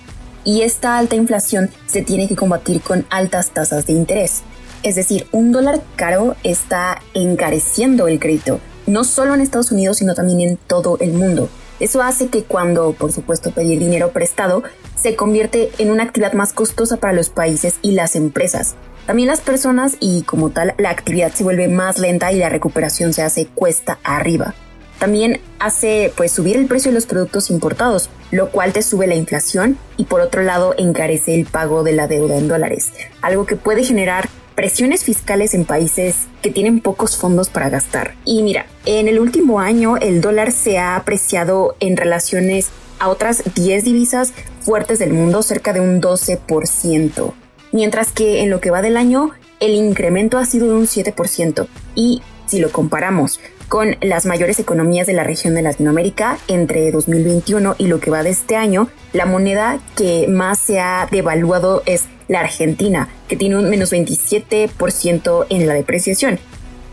Y 0.44 0.62
esta 0.62 1.00
alta 1.00 1.16
inflación 1.16 1.72
se 1.88 2.04
tiene 2.04 2.28
que 2.28 2.36
combatir 2.36 2.82
con 2.82 3.08
altas 3.10 3.50
tasas 3.50 3.88
de 3.88 3.94
interés. 3.94 4.44
Es 4.84 4.94
decir, 4.94 5.26
un 5.32 5.52
dólar 5.52 5.82
caro 5.96 6.36
está 6.44 7.02
encareciendo 7.16 8.08
el 8.08 8.20
crédito, 8.20 8.60
no 8.86 9.04
solo 9.06 9.34
en 9.34 9.42
Estados 9.42 9.72
Unidos, 9.72 9.98
sino 9.98 10.14
también 10.14 10.40
en 10.42 10.58
todo 10.58 11.00
el 11.00 11.14
mundo. 11.14 11.50
Eso 11.82 12.04
hace 12.04 12.28
que 12.28 12.44
cuando, 12.44 12.94
por 12.94 13.12
supuesto, 13.12 13.52
pedir 13.52 13.80
dinero 13.80 14.12
prestado 14.12 14.62
se 14.96 15.16
convierte 15.16 15.72
en 15.80 15.90
una 15.90 16.04
actividad 16.04 16.34
más 16.34 16.54
costosa 16.54 16.98
para 16.98 17.12
los 17.12 17.30
países 17.30 17.80
y 17.82 17.94
las 17.94 18.16
empresas. 18.16 18.76
También 19.08 19.28
las 19.28 19.42
personas 19.42 19.98
y 20.00 20.22
como 20.22 20.52
tal 20.52 20.76
la 20.78 20.92
actividad 20.92 21.34
se 21.34 21.44
vuelve 21.44 21.68
más 21.68 21.98
lenta 21.98 22.32
y 22.32 22.38
la 22.38 22.50
recuperación 22.50 23.14
se 23.14 23.24
hace 23.24 23.48
cuesta 23.48 23.98
arriba. 24.04 24.54
También 25.00 25.42
hace 25.58 26.14
pues 26.16 26.32
subir 26.32 26.56
el 26.56 26.68
precio 26.68 26.92
de 26.92 26.96
los 26.96 27.08
productos 27.08 27.50
importados, 27.50 28.12
lo 28.30 28.52
cual 28.52 28.74
te 28.74 28.84
sube 28.84 29.08
la 29.08 29.16
inflación 29.16 29.80
y 29.98 30.04
por 30.04 30.22
otro 30.22 30.44
lado 30.44 30.76
encarece 30.78 31.34
el 31.34 31.48
pago 31.48 31.82
de 31.82 31.94
la 31.94 32.08
deuda 32.08 32.38
en 32.38 32.48
dólares, 32.48 32.94
algo 33.24 33.48
que 33.48 33.56
puede 33.56 33.84
generar 33.84 34.30
presiones 34.62 35.04
fiscales 35.04 35.56
en 35.56 35.66
países 35.66 36.28
que 36.44 36.52
tienen 36.52 36.82
pocos 36.82 37.18
fondos 37.18 37.50
para 37.50 37.70
gastar. 37.70 38.14
Y 38.26 38.44
mira, 38.44 38.68
en 38.86 39.08
el 39.08 39.20
último 39.20 39.60
año 39.60 39.98
el 39.98 40.22
dólar 40.22 40.52
se 40.52 40.78
ha 40.78 40.96
apreciado 40.96 41.76
en 41.80 41.98
relaciones 41.98 42.70
a 43.00 43.10
otras 43.10 43.42
10 43.56 43.84
divisas 43.84 44.34
fuertes 44.60 45.00
del 45.00 45.14
mundo 45.14 45.42
cerca 45.42 45.74
de 45.74 45.80
un 45.80 46.00
12%, 46.00 47.34
mientras 47.72 48.12
que 48.12 48.44
en 48.44 48.52
lo 48.52 48.62
que 48.62 48.70
va 48.70 48.84
del 48.84 48.98
año 48.98 49.32
el 49.60 49.72
incremento 49.72 50.38
ha 50.38 50.46
sido 50.46 50.68
de 50.68 50.76
un 50.76 50.86
7%. 50.86 51.66
Y 51.96 52.22
si 52.46 52.60
lo 52.60 52.72
comparamos 52.72 53.40
con 53.68 53.96
las 54.02 54.28
mayores 54.28 54.60
economías 54.60 55.08
de 55.08 55.14
la 55.14 55.24
región 55.24 55.56
de 55.56 55.64
Latinoamérica 55.64 56.38
entre 56.48 56.92
2021 56.92 57.78
y 57.80 57.88
lo 57.88 58.00
que 58.00 58.12
va 58.12 58.22
de 58.22 58.30
este 58.30 58.58
año, 58.58 58.90
la 59.12 59.26
moneda 59.26 59.80
que 59.96 60.28
más 60.28 60.60
se 60.60 60.80
ha 60.80 61.08
devaluado 61.10 61.82
es 61.88 62.04
la 62.32 62.40
Argentina, 62.40 63.10
que 63.28 63.36
tiene 63.36 63.58
un 63.58 63.70
menos 63.70 63.92
27% 63.92 65.46
en 65.50 65.68
la 65.68 65.74
depreciación. 65.76 66.40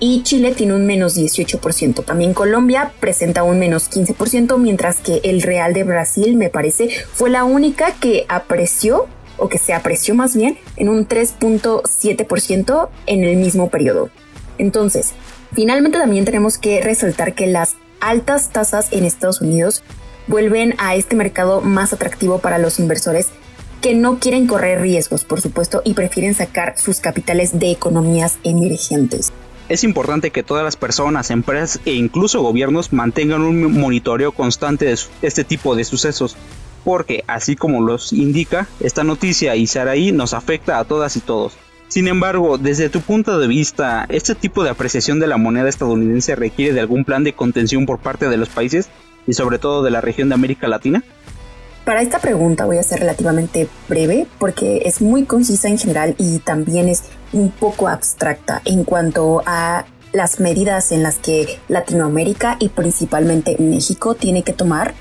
Y 0.00 0.22
Chile 0.22 0.52
tiene 0.54 0.74
un 0.74 0.86
menos 0.86 1.16
18%. 1.16 2.04
También 2.04 2.34
Colombia 2.34 2.92
presenta 3.00 3.42
un 3.42 3.58
menos 3.58 3.90
15%, 3.90 4.58
mientras 4.58 4.98
que 4.98 5.20
el 5.24 5.40
Real 5.40 5.72
de 5.72 5.84
Brasil, 5.84 6.36
me 6.36 6.50
parece, 6.50 6.90
fue 7.12 7.30
la 7.30 7.44
única 7.44 7.92
que 7.92 8.26
apreció 8.28 9.06
o 9.38 9.48
que 9.48 9.58
se 9.58 9.72
apreció 9.72 10.14
más 10.14 10.36
bien 10.36 10.58
en 10.76 10.88
un 10.88 11.08
3.7% 11.08 12.88
en 13.06 13.24
el 13.24 13.36
mismo 13.36 13.70
periodo. 13.70 14.10
Entonces, 14.58 15.14
Finalmente 15.52 15.98
también 15.98 16.24
tenemos 16.24 16.58
que 16.58 16.80
resaltar 16.80 17.34
que 17.34 17.46
las 17.46 17.76
altas 18.00 18.50
tasas 18.50 18.92
en 18.92 19.04
Estados 19.04 19.40
Unidos 19.40 19.82
vuelven 20.26 20.74
a 20.78 20.94
este 20.94 21.16
mercado 21.16 21.62
más 21.62 21.92
atractivo 21.92 22.38
para 22.38 22.58
los 22.58 22.78
inversores 22.78 23.28
que 23.80 23.94
no 23.94 24.18
quieren 24.18 24.46
correr 24.46 24.80
riesgos, 24.80 25.24
por 25.24 25.40
supuesto, 25.40 25.82
y 25.84 25.94
prefieren 25.94 26.34
sacar 26.34 26.78
sus 26.78 27.00
capitales 27.00 27.58
de 27.58 27.70
economías 27.70 28.38
emergentes. 28.44 29.32
Es 29.68 29.84
importante 29.84 30.30
que 30.30 30.42
todas 30.42 30.64
las 30.64 30.76
personas, 30.76 31.30
empresas 31.30 31.80
e 31.84 31.92
incluso 31.92 32.40
gobiernos 32.40 32.92
mantengan 32.92 33.42
un 33.42 33.78
monitoreo 33.78 34.32
constante 34.32 34.86
de 34.86 34.98
este 35.20 35.44
tipo 35.44 35.76
de 35.76 35.84
sucesos, 35.84 36.36
porque 36.84 37.22
así 37.26 37.54
como 37.54 37.82
los 37.82 38.14
indica 38.14 38.66
esta 38.80 39.04
noticia 39.04 39.56
y 39.56 39.66
Saraí 39.66 40.10
nos 40.10 40.32
afecta 40.32 40.78
a 40.78 40.84
todas 40.84 41.16
y 41.16 41.20
todos 41.20 41.52
Sin 41.88 42.08
embargo, 42.08 42.56
desde 42.56 42.88
tu 42.88 43.00
punto 43.00 43.38
de 43.38 43.46
vista, 43.46 44.06
¿este 44.08 44.34
tipo 44.34 44.64
de 44.64 44.70
apreciación 44.70 45.20
de 45.20 45.26
la 45.26 45.36
moneda 45.36 45.68
estadounidense 45.68 46.34
requiere 46.34 46.72
de 46.72 46.80
algún 46.80 47.04
plan 47.04 47.24
de 47.24 47.34
contención 47.34 47.84
por 47.84 47.98
parte 47.98 48.28
de 48.28 48.36
los 48.38 48.48
países 48.48 48.88
y 49.26 49.34
sobre 49.34 49.58
todo 49.58 49.82
de 49.82 49.90
la 49.90 50.00
región 50.00 50.30
de 50.30 50.34
América 50.34 50.66
Latina? 50.66 51.04
Para 51.88 52.02
esta 52.02 52.18
pregunta 52.18 52.66
voy 52.66 52.76
a 52.76 52.82
ser 52.82 53.00
relativamente 53.00 53.66
breve 53.88 54.26
porque 54.38 54.82
es 54.84 55.00
muy 55.00 55.24
concisa 55.24 55.68
en 55.68 55.78
general 55.78 56.14
y 56.18 56.38
también 56.40 56.86
es 56.86 57.04
un 57.32 57.50
poco 57.50 57.88
abstracta 57.88 58.60
en 58.66 58.84
cuanto 58.84 59.42
a 59.46 59.86
las 60.12 60.38
medidas 60.38 60.92
en 60.92 61.02
las 61.02 61.16
que 61.16 61.58
Latinoamérica 61.68 62.58
y 62.60 62.68
principalmente 62.68 63.56
México 63.58 64.14
tiene 64.14 64.42
que 64.42 64.52
tomar 64.52 64.92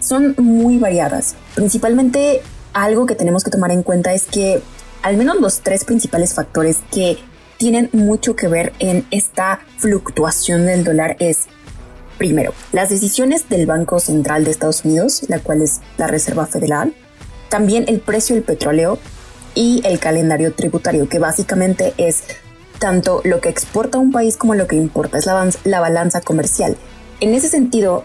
son 0.00 0.34
muy 0.36 0.76
variadas. 0.76 1.34
Principalmente 1.54 2.42
algo 2.74 3.06
que 3.06 3.14
tenemos 3.14 3.42
que 3.42 3.50
tomar 3.50 3.70
en 3.70 3.82
cuenta 3.82 4.12
es 4.12 4.24
que 4.26 4.60
al 5.00 5.16
menos 5.16 5.40
los 5.40 5.60
tres 5.60 5.86
principales 5.86 6.34
factores 6.34 6.80
que 6.92 7.16
tienen 7.56 7.88
mucho 7.94 8.36
que 8.36 8.48
ver 8.48 8.74
en 8.80 9.06
esta 9.10 9.60
fluctuación 9.78 10.66
del 10.66 10.84
dólar 10.84 11.16
es, 11.20 11.46
primero, 12.18 12.52
las 12.72 12.88
decisiones 12.88 13.48
del 13.48 13.66
Banco 13.66 13.98
Central 14.00 14.44
de 14.44 14.50
Estados 14.50 14.84
Unidos, 14.84 15.22
la 15.28 15.40
cual 15.40 15.62
es 15.62 15.80
la 15.96 16.06
Reserva 16.06 16.46
Federal, 16.46 16.94
también 17.48 17.84
el 17.88 18.00
precio 18.00 18.34
del 18.34 18.44
petróleo 18.44 18.98
y 19.54 19.82
el 19.84 19.98
calendario 19.98 20.52
tributario, 20.52 21.08
que 21.08 21.18
básicamente 21.18 21.94
es 21.96 22.24
tanto 22.78 23.20
lo 23.24 23.40
que 23.40 23.48
exporta 23.48 23.98
un 23.98 24.12
país 24.12 24.36
como 24.36 24.54
lo 24.54 24.66
que 24.66 24.76
importa, 24.76 25.18
es 25.18 25.26
la, 25.26 25.48
la 25.64 25.80
balanza 25.80 26.20
comercial. 26.20 26.76
En 27.20 27.34
ese 27.34 27.48
sentido, 27.48 28.04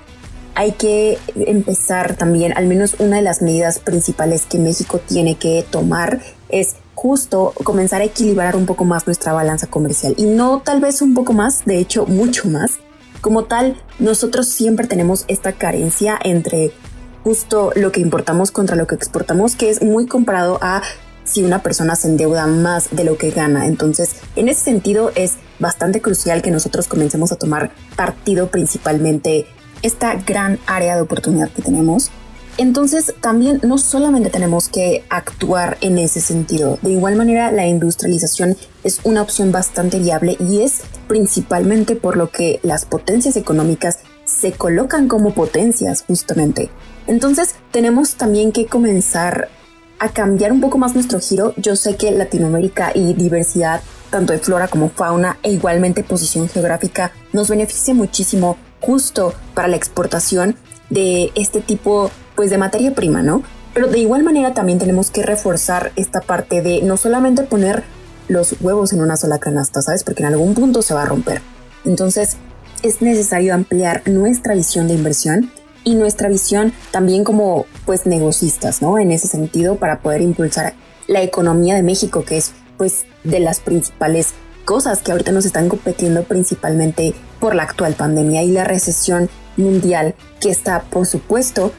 hay 0.55 0.73
que 0.73 1.17
empezar 1.35 2.15
también, 2.15 2.53
al 2.55 2.67
menos 2.67 2.95
una 2.99 3.17
de 3.17 3.21
las 3.21 3.41
medidas 3.41 3.79
principales 3.79 4.45
que 4.45 4.59
México 4.59 4.99
tiene 4.99 5.35
que 5.35 5.65
tomar 5.69 6.19
es 6.49 6.75
justo 6.95 7.53
comenzar 7.63 8.01
a 8.01 8.05
equilibrar 8.05 8.57
un 8.57 8.65
poco 8.65 8.83
más 8.83 9.05
nuestra 9.05 9.31
balanza 9.31 9.67
comercial 9.67 10.15
y 10.17 10.25
no 10.25 10.61
tal 10.65 10.81
vez 10.81 11.01
un 11.01 11.13
poco 11.13 11.31
más, 11.31 11.63
de 11.63 11.79
hecho 11.79 12.05
mucho 12.05 12.49
más. 12.49 12.79
Como 13.21 13.45
tal, 13.45 13.81
nosotros 13.99 14.47
siempre 14.47 14.87
tenemos 14.87 15.25
esta 15.27 15.51
carencia 15.53 16.17
entre 16.23 16.71
justo 17.23 17.71
lo 17.75 17.91
que 17.91 17.99
importamos 17.99 18.51
contra 18.51 18.75
lo 18.75 18.87
que 18.87 18.95
exportamos, 18.95 19.55
que 19.55 19.69
es 19.69 19.81
muy 19.81 20.07
comparado 20.07 20.57
a 20.61 20.81
si 21.25 21.43
una 21.43 21.61
persona 21.61 21.95
se 21.95 22.07
endeuda 22.07 22.47
más 22.47 22.89
de 22.91 23.03
lo 23.03 23.17
que 23.17 23.31
gana. 23.31 23.67
Entonces, 23.67 24.15
en 24.35 24.49
ese 24.49 24.63
sentido 24.63 25.11
es 25.15 25.35
bastante 25.59 26.01
crucial 26.01 26.41
que 26.41 26.49
nosotros 26.49 26.87
comencemos 26.87 27.31
a 27.31 27.35
tomar 27.35 27.71
partido 27.95 28.47
principalmente 28.47 29.45
esta 29.81 30.15
gran 30.15 30.59
área 30.65 30.95
de 30.95 31.01
oportunidad 31.01 31.49
que 31.51 31.61
tenemos 31.61 32.09
entonces 32.59 33.13
también 33.21 33.59
no 33.63 33.77
solamente 33.77 34.29
tenemos 34.29 34.67
que 34.67 35.03
actuar 35.09 35.77
en 35.81 35.97
ese 35.97 36.19
sentido, 36.19 36.77
de 36.81 36.91
igual 36.91 37.15
manera 37.15 37.51
la 37.51 37.65
industrialización 37.65 38.57
es 38.83 38.99
una 39.03 39.21
opción 39.21 39.51
bastante 39.51 39.97
viable 39.97 40.35
y 40.39 40.61
es 40.61 40.81
principalmente 41.07 41.95
por 41.95 42.17
lo 42.17 42.31
que 42.31 42.59
las 42.61 42.85
potencias 42.85 43.37
económicas 43.37 43.99
se 44.25 44.51
colocan 44.51 45.07
como 45.07 45.33
potencias 45.33 46.03
justamente. 46.07 46.69
Entonces 47.07 47.55
tenemos 47.71 48.15
también 48.15 48.51
que 48.51 48.67
comenzar 48.67 49.49
a 49.97 50.09
cambiar 50.09 50.51
un 50.51 50.61
poco 50.61 50.77
más 50.77 50.93
nuestro 50.93 51.19
giro. 51.19 51.53
Yo 51.57 51.75
sé 51.75 51.95
que 51.95 52.11
Latinoamérica 52.11 52.91
y 52.93 53.13
diversidad, 53.13 53.81
tanto 54.09 54.33
de 54.33 54.39
flora 54.39 54.67
como 54.67 54.89
fauna 54.89 55.37
e 55.43 55.51
igualmente 55.51 56.03
posición 56.03 56.47
geográfica, 56.47 57.11
nos 57.33 57.49
beneficia 57.49 57.93
muchísimo 57.93 58.57
justo 58.81 59.33
para 59.53 59.67
la 59.67 59.75
exportación 59.75 60.55
de 60.89 61.31
este 61.35 61.61
tipo 61.61 62.11
pues 62.39 62.51
de 62.51 62.57
materia 62.57 62.95
prima, 62.95 63.21
¿no? 63.21 63.43
Pero 63.73 63.87
de 63.87 63.99
igual 63.99 64.23
manera 64.23 64.53
también 64.53 64.79
tenemos 64.79 65.11
que 65.11 65.23
reforzar 65.23 65.91
esta 65.97 66.21
parte 66.21 66.61
de 66.61 66.81
no 66.83 66.95
solamente 66.95 67.43
poner 67.43 67.83
los 68.29 68.55
huevos 68.61 68.93
en 68.93 69.01
una 69.01 69.17
sola 69.17 69.39
canasta, 69.39 69.81
¿sabes? 69.81 70.05
Porque 70.05 70.23
en 70.23 70.29
algún 70.29 70.53
punto 70.53 70.81
se 70.81 70.93
va 70.93 71.01
a 71.01 71.05
romper. 71.05 71.41
Entonces 71.83 72.37
es 72.81 73.01
necesario 73.01 73.53
ampliar 73.53 74.03
nuestra 74.05 74.55
visión 74.55 74.87
de 74.87 74.93
inversión 74.93 75.51
y 75.83 75.95
nuestra 75.95 76.29
visión 76.29 76.71
también 76.91 77.25
como 77.25 77.65
pues 77.85 78.05
negocistas, 78.05 78.81
¿no? 78.81 78.99
En 78.99 79.11
ese 79.11 79.27
sentido 79.27 79.75
para 79.75 79.99
poder 79.99 80.21
impulsar 80.21 80.75
la 81.07 81.21
economía 81.21 81.75
de 81.75 81.83
México, 81.83 82.23
que 82.23 82.37
es 82.37 82.53
pues 82.77 83.03
de 83.25 83.41
las 83.41 83.59
principales 83.59 84.29
cosas 84.63 85.01
que 85.01 85.11
ahorita 85.11 85.33
nos 85.33 85.45
están 85.45 85.67
competiendo 85.67 86.23
principalmente 86.23 87.13
por 87.41 87.53
la 87.53 87.63
actual 87.63 87.95
pandemia 87.95 88.43
y 88.43 88.53
la 88.53 88.63
recesión 88.63 89.29
mundial 89.57 90.15
que 90.39 90.49
está 90.51 90.83
por 90.83 91.05
supuesto 91.05 91.73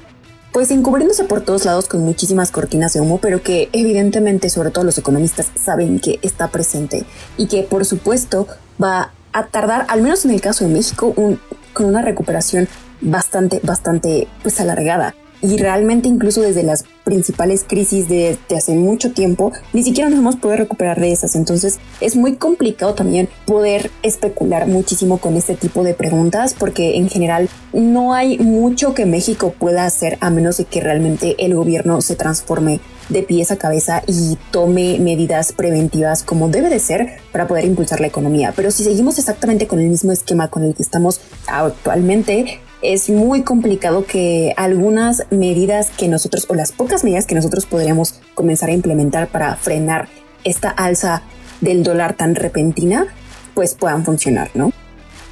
pues 0.52 0.70
encubriéndose 0.70 1.24
por 1.24 1.42
todos 1.42 1.64
lados 1.64 1.88
con 1.88 2.02
muchísimas 2.02 2.50
cortinas 2.50 2.92
de 2.92 3.00
humo, 3.00 3.18
pero 3.18 3.42
que 3.42 3.68
evidentemente, 3.72 4.50
sobre 4.50 4.70
todo 4.70 4.84
los 4.84 4.98
economistas, 4.98 5.50
saben 5.54 6.00
que 6.00 6.18
está 6.22 6.48
presente 6.48 7.04
y 7.36 7.46
que 7.46 7.62
por 7.62 7.84
supuesto 7.84 8.46
va 8.82 9.12
a 9.32 9.46
tardar, 9.46 9.86
al 9.88 10.02
menos 10.02 10.24
en 10.24 10.32
el 10.32 10.40
caso 10.40 10.64
de 10.64 10.72
México, 10.72 11.14
con 11.14 11.86
una 11.86 12.02
recuperación 12.02 12.68
bastante, 13.00 13.60
bastante 13.62 14.28
pues 14.42 14.60
alargada 14.60 15.14
y 15.42 15.56
realmente 15.56 16.08
incluso 16.08 16.40
desde 16.40 16.62
las 16.62 16.84
principales 17.04 17.64
crisis 17.66 18.08
de, 18.08 18.38
hace 18.56 18.74
mucho 18.74 19.12
tiempo, 19.12 19.52
ni 19.72 19.82
siquiera 19.82 20.08
nos 20.10 20.18
hemos 20.18 20.36
podido 20.36 20.58
recuperar 20.58 21.00
de 21.00 21.12
esas. 21.12 21.34
Entonces 21.34 21.78
es 22.00 22.16
muy 22.16 22.36
complicado 22.36 22.94
también 22.94 23.28
poder 23.46 23.90
especular 24.02 24.66
muchísimo 24.66 25.18
con 25.18 25.36
este 25.36 25.54
tipo 25.54 25.82
de 25.82 25.94
preguntas 25.94 26.54
porque 26.58 26.96
en 26.96 27.08
general 27.08 27.48
no 27.72 28.14
hay 28.14 28.38
mucho 28.38 28.94
que 28.94 29.06
México 29.06 29.54
pueda 29.58 29.86
hacer 29.86 30.18
a 30.20 30.30
menos 30.30 30.58
de 30.58 30.64
que 30.64 30.80
realmente 30.80 31.36
el 31.38 31.54
gobierno 31.54 32.00
se 32.00 32.16
transforme 32.16 32.80
de 33.08 33.22
pies 33.22 33.50
a 33.50 33.56
cabeza 33.56 34.02
y 34.06 34.38
tome 34.52 34.98
medidas 35.00 35.52
preventivas 35.52 36.22
como 36.22 36.48
debe 36.48 36.68
de 36.68 36.78
ser 36.78 37.18
para 37.32 37.48
poder 37.48 37.64
impulsar 37.64 38.00
la 38.00 38.06
economía. 38.06 38.52
Pero 38.54 38.70
si 38.70 38.84
seguimos 38.84 39.18
exactamente 39.18 39.66
con 39.66 39.80
el 39.80 39.88
mismo 39.88 40.12
esquema 40.12 40.48
con 40.48 40.62
el 40.62 40.74
que 40.74 40.82
estamos 40.82 41.20
actualmente, 41.48 42.60
es 42.82 43.10
muy 43.10 43.42
complicado 43.42 44.04
que 44.04 44.54
algunas 44.56 45.26
medidas 45.30 45.90
que 45.90 46.08
nosotros, 46.08 46.46
o 46.48 46.54
las 46.54 46.72
pocas 46.72 47.04
medidas 47.04 47.26
que 47.26 47.34
nosotros 47.34 47.66
podríamos 47.66 48.20
comenzar 48.34 48.70
a 48.70 48.72
implementar 48.72 49.28
para 49.28 49.56
frenar 49.56 50.08
esta 50.44 50.70
alza 50.70 51.22
del 51.60 51.82
dólar 51.82 52.14
tan 52.14 52.34
repentina, 52.34 53.06
pues 53.54 53.74
puedan 53.74 54.04
funcionar, 54.04 54.50
¿no? 54.54 54.72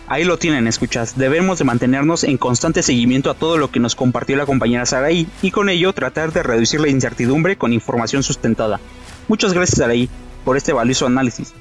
Ahí 0.06 0.24
lo 0.24 0.38
tienen, 0.38 0.66
escuchas. 0.66 1.18
Debemos 1.18 1.58
de 1.58 1.64
mantenernos 1.64 2.24
en 2.24 2.38
constante 2.38 2.82
seguimiento 2.82 3.30
a 3.30 3.34
todo 3.34 3.58
lo 3.58 3.70
que 3.70 3.78
nos 3.78 3.94
compartió 3.94 4.36
la 4.36 4.46
compañera 4.46 4.86
Saraí 4.86 5.28
y 5.42 5.50
con 5.50 5.68
ello 5.68 5.92
tratar 5.92 6.32
de 6.32 6.42
reducir 6.42 6.80
la 6.80 6.88
incertidumbre 6.88 7.56
con 7.56 7.74
información 7.74 8.22
sustentada. 8.22 8.80
Muchas 9.28 9.52
gracias 9.52 9.78
Saraí 9.78 10.08
por 10.44 10.56
este 10.56 10.72
valioso 10.72 11.06
análisis. 11.06 11.52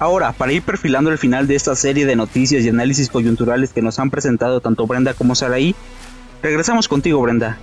Ahora, 0.00 0.32
para 0.32 0.52
ir 0.52 0.62
perfilando 0.62 1.10
el 1.10 1.18
final 1.18 1.46
de 1.46 1.54
esta 1.56 1.76
serie 1.76 2.06
de 2.06 2.16
noticias 2.16 2.64
y 2.64 2.70
análisis 2.70 3.10
coyunturales 3.10 3.74
que 3.74 3.82
nos 3.82 3.98
han 3.98 4.10
presentado 4.10 4.62
tanto 4.62 4.86
Brenda 4.86 5.12
como 5.12 5.34
Saraí, 5.34 5.74
regresamos 6.42 6.88
contigo 6.88 7.20
Brenda, 7.20 7.58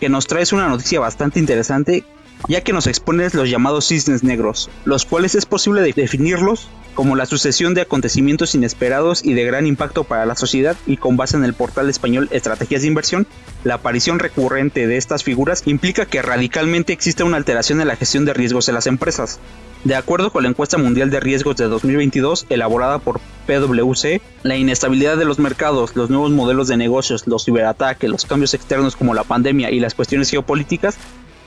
que 0.00 0.08
nos 0.08 0.26
traes 0.26 0.54
una 0.54 0.68
noticia 0.68 1.00
bastante 1.00 1.38
interesante 1.38 2.04
ya 2.48 2.60
que 2.62 2.72
nos 2.72 2.86
expones 2.86 3.34
los 3.34 3.50
llamados 3.50 3.88
cisnes 3.88 4.22
negros, 4.22 4.70
los 4.84 5.04
cuales 5.04 5.34
es 5.34 5.46
posible 5.46 5.92
definirlos 5.94 6.68
como 6.94 7.16
la 7.16 7.26
sucesión 7.26 7.74
de 7.74 7.82
acontecimientos 7.82 8.54
inesperados 8.54 9.24
y 9.24 9.34
de 9.34 9.44
gran 9.44 9.66
impacto 9.66 10.04
para 10.04 10.26
la 10.26 10.34
sociedad 10.34 10.76
y 10.86 10.96
con 10.96 11.16
base 11.16 11.36
en 11.36 11.44
el 11.44 11.54
portal 11.54 11.90
español 11.90 12.28
Estrategias 12.32 12.82
de 12.82 12.88
Inversión, 12.88 13.26
la 13.64 13.74
aparición 13.74 14.18
recurrente 14.18 14.86
de 14.86 14.96
estas 14.96 15.24
figuras 15.24 15.62
implica 15.66 16.06
que 16.06 16.22
radicalmente 16.22 16.92
existe 16.92 17.22
una 17.22 17.36
alteración 17.36 17.80
en 17.80 17.88
la 17.88 17.96
gestión 17.96 18.24
de 18.24 18.34
riesgos 18.34 18.68
en 18.68 18.74
las 18.74 18.86
empresas, 18.86 19.40
de 19.86 19.94
acuerdo 19.94 20.32
con 20.32 20.42
la 20.42 20.48
encuesta 20.48 20.78
mundial 20.78 21.10
de 21.10 21.20
riesgos 21.20 21.54
de 21.54 21.66
2022 21.66 22.46
elaborada 22.48 22.98
por 22.98 23.20
PwC, 23.46 24.20
la 24.42 24.56
inestabilidad 24.56 25.16
de 25.16 25.24
los 25.24 25.38
mercados, 25.38 25.94
los 25.94 26.10
nuevos 26.10 26.32
modelos 26.32 26.66
de 26.66 26.76
negocios, 26.76 27.28
los 27.28 27.44
ciberataques, 27.44 28.10
los 28.10 28.26
cambios 28.26 28.52
externos 28.54 28.96
como 28.96 29.14
la 29.14 29.22
pandemia 29.22 29.70
y 29.70 29.78
las 29.78 29.94
cuestiones 29.94 30.28
geopolíticas 30.28 30.96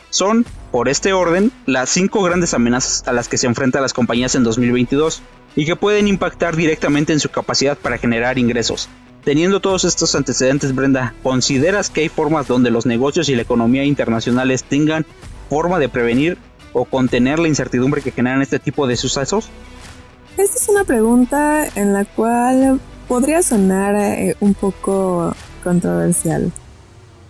son, 0.09 0.45
por 0.71 0.87
este 0.87 1.11
orden, 1.11 1.51
las 1.65 1.89
cinco 1.89 2.23
grandes 2.23 2.53
amenazas 2.53 3.05
a 3.07 3.11
las 3.11 3.27
que 3.27 3.37
se 3.37 3.45
enfrentan 3.45 3.81
las 3.81 3.93
compañías 3.93 4.35
en 4.35 4.45
2022 4.45 5.21
y 5.57 5.65
que 5.65 5.75
pueden 5.75 6.07
impactar 6.07 6.55
directamente 6.55 7.11
en 7.11 7.19
su 7.19 7.27
capacidad 7.29 7.77
para 7.77 7.97
generar 7.97 8.37
ingresos. 8.37 8.87
Teniendo 9.25 9.59
todos 9.59 9.83
estos 9.83 10.15
antecedentes, 10.15 10.73
Brenda, 10.73 11.13
¿consideras 11.23 11.89
que 11.89 12.01
hay 12.01 12.09
formas 12.09 12.47
donde 12.47 12.71
los 12.71 12.85
negocios 12.85 13.27
y 13.27 13.35
la 13.35 13.41
economía 13.41 13.83
internacionales 13.83 14.63
tengan 14.63 15.05
forma 15.49 15.77
de 15.77 15.89
prevenir 15.89 16.37
o 16.73 16.85
contener 16.85 17.39
la 17.39 17.47
incertidumbre 17.47 18.01
que 18.01 18.11
generan 18.11 18.41
este 18.41 18.59
tipo 18.59 18.87
de 18.87 18.95
sucesos? 18.95 19.49
Esta 20.37 20.57
es 20.57 20.69
una 20.69 20.83
pregunta 20.83 21.67
en 21.75 21.93
la 21.93 22.05
cual 22.05 22.79
podría 23.07 23.41
sonar 23.41 23.95
eh, 23.95 24.35
un 24.39 24.53
poco 24.53 25.35
controversial. 25.63 26.51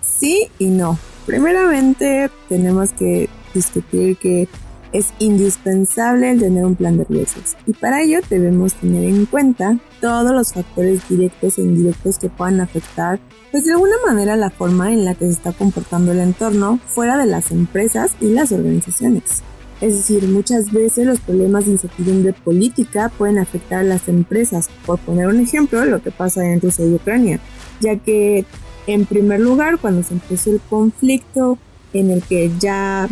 Sí 0.01 0.49
y 0.59 0.65
no. 0.65 0.99
Primeramente 1.25 2.29
tenemos 2.47 2.91
que 2.91 3.29
discutir 3.53 4.17
que 4.17 4.47
es 4.93 5.13
indispensable 5.19 6.35
tener 6.35 6.65
un 6.65 6.75
plan 6.75 6.97
de 6.97 7.03
riesgos 7.05 7.55
y 7.65 7.73
para 7.73 8.01
ello 8.01 8.19
debemos 8.29 8.73
tener 8.73 9.03
en 9.03 9.25
cuenta 9.25 9.77
todos 10.01 10.31
los 10.31 10.53
factores 10.53 11.07
directos 11.07 11.57
e 11.57 11.61
indirectos 11.61 12.17
que 12.17 12.29
puedan 12.29 12.61
afectar 12.61 13.19
pues 13.51 13.65
de 13.65 13.73
alguna 13.73 13.95
manera 14.05 14.35
la 14.35 14.49
forma 14.49 14.91
en 14.93 15.05
la 15.05 15.15
que 15.15 15.25
se 15.25 15.31
está 15.31 15.51
comportando 15.51 16.11
el 16.11 16.19
entorno 16.19 16.79
fuera 16.85 17.17
de 17.17 17.25
las 17.25 17.51
empresas 17.51 18.11
y 18.21 18.27
las 18.27 18.51
organizaciones. 18.51 19.43
Es 19.81 19.95
decir, 19.95 20.27
muchas 20.27 20.71
veces 20.71 21.07
los 21.07 21.21
problemas 21.21 21.65
de 21.65 21.71
incertidumbre 21.71 22.33
política 22.33 23.09
pueden 23.17 23.37
afectar 23.39 23.79
a 23.79 23.83
las 23.83 24.09
empresas, 24.09 24.69
por 24.85 24.99
poner 24.99 25.27
un 25.27 25.39
ejemplo, 25.39 25.83
lo 25.85 26.01
que 26.03 26.11
pasa 26.11 26.45
en 26.45 26.59
Rusia 26.59 26.85
y 26.85 26.95
Ucrania, 26.95 27.39
ya 27.79 27.95
que 27.95 28.45
en 28.87 29.05
primer 29.05 29.39
lugar, 29.39 29.77
cuando 29.77 30.03
se 30.03 30.15
empezó 30.15 30.51
el 30.51 30.59
conflicto 30.69 31.57
en 31.93 32.11
el 32.11 32.21
que 32.23 32.51
ya 32.59 33.07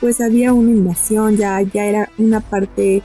pues 0.00 0.20
había 0.20 0.52
una 0.52 0.70
invasión, 0.70 1.36
ya, 1.36 1.60
ya 1.62 1.84
era 1.84 2.10
una 2.18 2.40
parte 2.40 3.02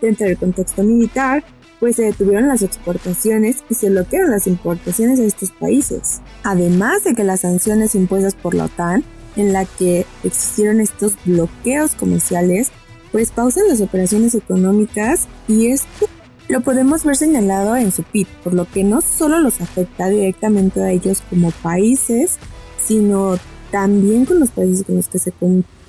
dentro 0.00 0.26
del 0.26 0.38
contexto 0.38 0.82
militar, 0.82 1.44
pues 1.78 1.96
se 1.96 2.02
detuvieron 2.02 2.48
las 2.48 2.62
exportaciones 2.62 3.64
y 3.70 3.74
se 3.74 3.90
bloquearon 3.90 4.30
las 4.30 4.46
importaciones 4.46 5.18
a 5.18 5.24
estos 5.24 5.50
países. 5.52 6.20
Además 6.42 7.04
de 7.04 7.14
que 7.14 7.24
las 7.24 7.40
sanciones 7.40 7.94
impuestas 7.94 8.34
por 8.34 8.54
la 8.54 8.66
OTAN 8.66 9.04
en 9.36 9.52
la 9.52 9.64
que 9.64 10.04
existieron 10.24 10.80
estos 10.80 11.14
bloqueos 11.24 11.94
comerciales, 11.94 12.70
pues 13.12 13.30
pausan 13.30 13.68
las 13.68 13.80
operaciones 13.80 14.34
económicas 14.34 15.26
y 15.48 15.68
esto 15.68 16.06
lo 16.48 16.60
podemos 16.62 17.04
ver 17.04 17.16
señalado 17.16 17.76
en 17.76 17.92
su 17.92 18.02
PIB, 18.02 18.26
por 18.42 18.54
lo 18.54 18.68
que 18.68 18.82
no 18.82 19.00
solo 19.00 19.38
los 19.38 19.60
afecta 19.60 20.08
directamente 20.08 20.82
a 20.82 20.90
ellos 20.90 21.22
como 21.30 21.52
países, 21.52 22.38
sino 22.84 23.36
también 23.70 24.24
con 24.24 24.40
los 24.40 24.50
países 24.50 24.84
con 24.84 24.96
los 24.96 25.08
que 25.08 25.20
se 25.20 25.32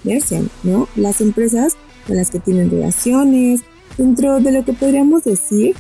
comercian, 0.04 0.50
¿no? 0.64 0.88
Las 0.96 1.22
empresas 1.22 1.78
con 2.08 2.18
las 2.18 2.32
que 2.32 2.40
tienen 2.40 2.70
relaciones, 2.70 3.62
dentro 3.98 4.40
de 4.40 4.52
lo 4.52 4.66
que 4.66 4.74
podríamos 4.74 5.24
decir, 5.24 5.76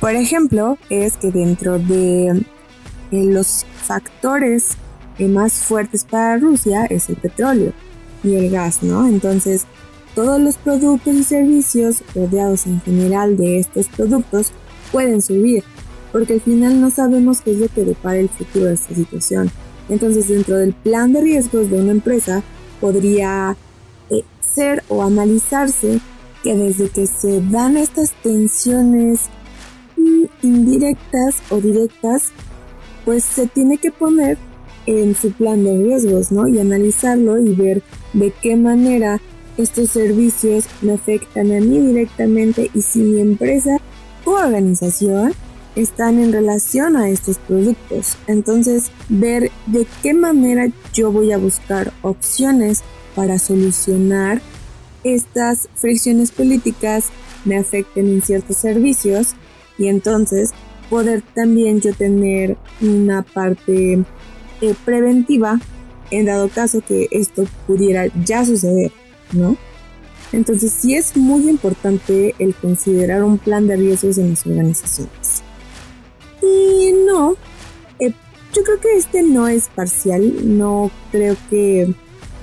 por 0.00 0.14
ejemplo, 0.14 0.78
es 0.90 1.16
que 1.16 1.30
dentro 1.30 1.78
de 1.78 2.44
los 3.10 3.64
factores 3.82 4.70
más 5.18 5.52
fuertes 5.52 6.04
para 6.04 6.38
Rusia 6.38 6.86
es 6.86 7.08
el 7.08 7.16
petróleo 7.16 7.72
y 8.24 8.34
el 8.34 8.50
gas, 8.50 8.82
¿no? 8.82 9.06
Entonces, 9.06 9.66
todos 10.14 10.40
los 10.40 10.56
productos 10.56 11.14
y 11.14 11.24
servicios 11.24 12.02
rodeados 12.14 12.66
en 12.66 12.80
general 12.80 13.36
de 13.36 13.58
estos 13.60 13.88
productos 13.88 14.52
pueden 14.90 15.22
subir, 15.22 15.62
porque 16.10 16.34
al 16.34 16.40
final 16.40 16.80
no 16.80 16.90
sabemos 16.90 17.40
qué 17.40 17.52
es 17.52 17.58
lo 17.58 17.68
que 17.68 17.84
depara 17.84 18.18
el 18.18 18.28
futuro 18.28 18.66
de 18.66 18.74
esta 18.74 18.94
situación. 18.94 19.50
Entonces, 19.88 20.28
dentro 20.28 20.56
del 20.56 20.72
plan 20.74 21.12
de 21.12 21.20
riesgos 21.20 21.70
de 21.70 21.80
una 21.80 21.92
empresa, 21.92 22.42
podría 22.82 23.56
eh, 24.10 24.24
ser 24.42 24.82
o 24.88 25.02
analizarse 25.02 26.00
que 26.42 26.54
desde 26.54 26.90
que 26.90 27.06
se 27.06 27.40
dan 27.40 27.78
estas 27.78 28.10
tensiones 28.22 29.30
indirectas 30.42 31.36
o 31.50 31.60
directas, 31.60 32.32
pues 33.04 33.22
se 33.22 33.46
tiene 33.46 33.78
que 33.78 33.92
poner 33.92 34.36
en 34.86 35.14
su 35.14 35.30
plan 35.30 35.62
de 35.62 35.78
riesgos, 35.78 36.32
¿no? 36.32 36.48
Y 36.48 36.58
analizarlo 36.58 37.38
y 37.38 37.54
ver 37.54 37.82
de 38.12 38.32
qué 38.42 38.56
manera 38.56 39.20
estos 39.56 39.90
servicios 39.90 40.64
me 40.80 40.94
afectan 40.94 41.52
a 41.52 41.60
mí 41.60 41.78
directamente 41.78 42.70
y 42.74 42.82
si 42.82 42.98
mi 42.98 43.20
empresa 43.20 43.78
o 44.24 44.30
organización 44.32 45.32
están 45.76 46.18
en 46.18 46.32
relación 46.32 46.96
a 46.96 47.08
estos 47.08 47.38
productos. 47.38 48.16
Entonces, 48.26 48.90
ver 49.08 49.50
de 49.66 49.86
qué 50.02 50.14
manera 50.14 50.68
yo 50.92 51.10
voy 51.10 51.32
a 51.32 51.38
buscar 51.38 51.92
opciones 52.02 52.82
para 53.14 53.38
solucionar 53.38 54.40
estas 55.04 55.68
fricciones 55.74 56.30
políticas 56.30 57.10
me 57.44 57.56
afecten 57.56 58.08
en 58.08 58.22
ciertos 58.22 58.56
servicios 58.56 59.34
y 59.78 59.88
entonces 59.88 60.52
poder 60.88 61.22
también 61.34 61.80
yo 61.80 61.92
tener 61.92 62.56
una 62.80 63.22
parte 63.22 64.04
eh, 64.60 64.74
preventiva 64.84 65.58
en 66.10 66.26
dado 66.26 66.48
caso 66.48 66.82
que 66.86 67.08
esto 67.10 67.46
pudiera 67.66 68.06
ya 68.24 68.44
suceder, 68.44 68.92
¿no? 69.32 69.56
Entonces 70.32 70.72
sí 70.72 70.94
es 70.94 71.16
muy 71.16 71.48
importante 71.48 72.34
el 72.38 72.54
considerar 72.54 73.22
un 73.24 73.38
plan 73.38 73.66
de 73.66 73.76
riesgos 73.76 74.18
en 74.18 74.30
las 74.30 74.46
organizaciones. 74.46 75.42
Y 76.42 76.92
no, 77.06 77.36
eh, 77.98 78.12
yo 78.52 78.62
creo 78.62 78.80
que 78.80 78.96
este 78.96 79.22
no 79.22 79.48
es 79.48 79.68
parcial, 79.68 80.58
no 80.58 80.90
creo 81.10 81.36
que 81.48 81.94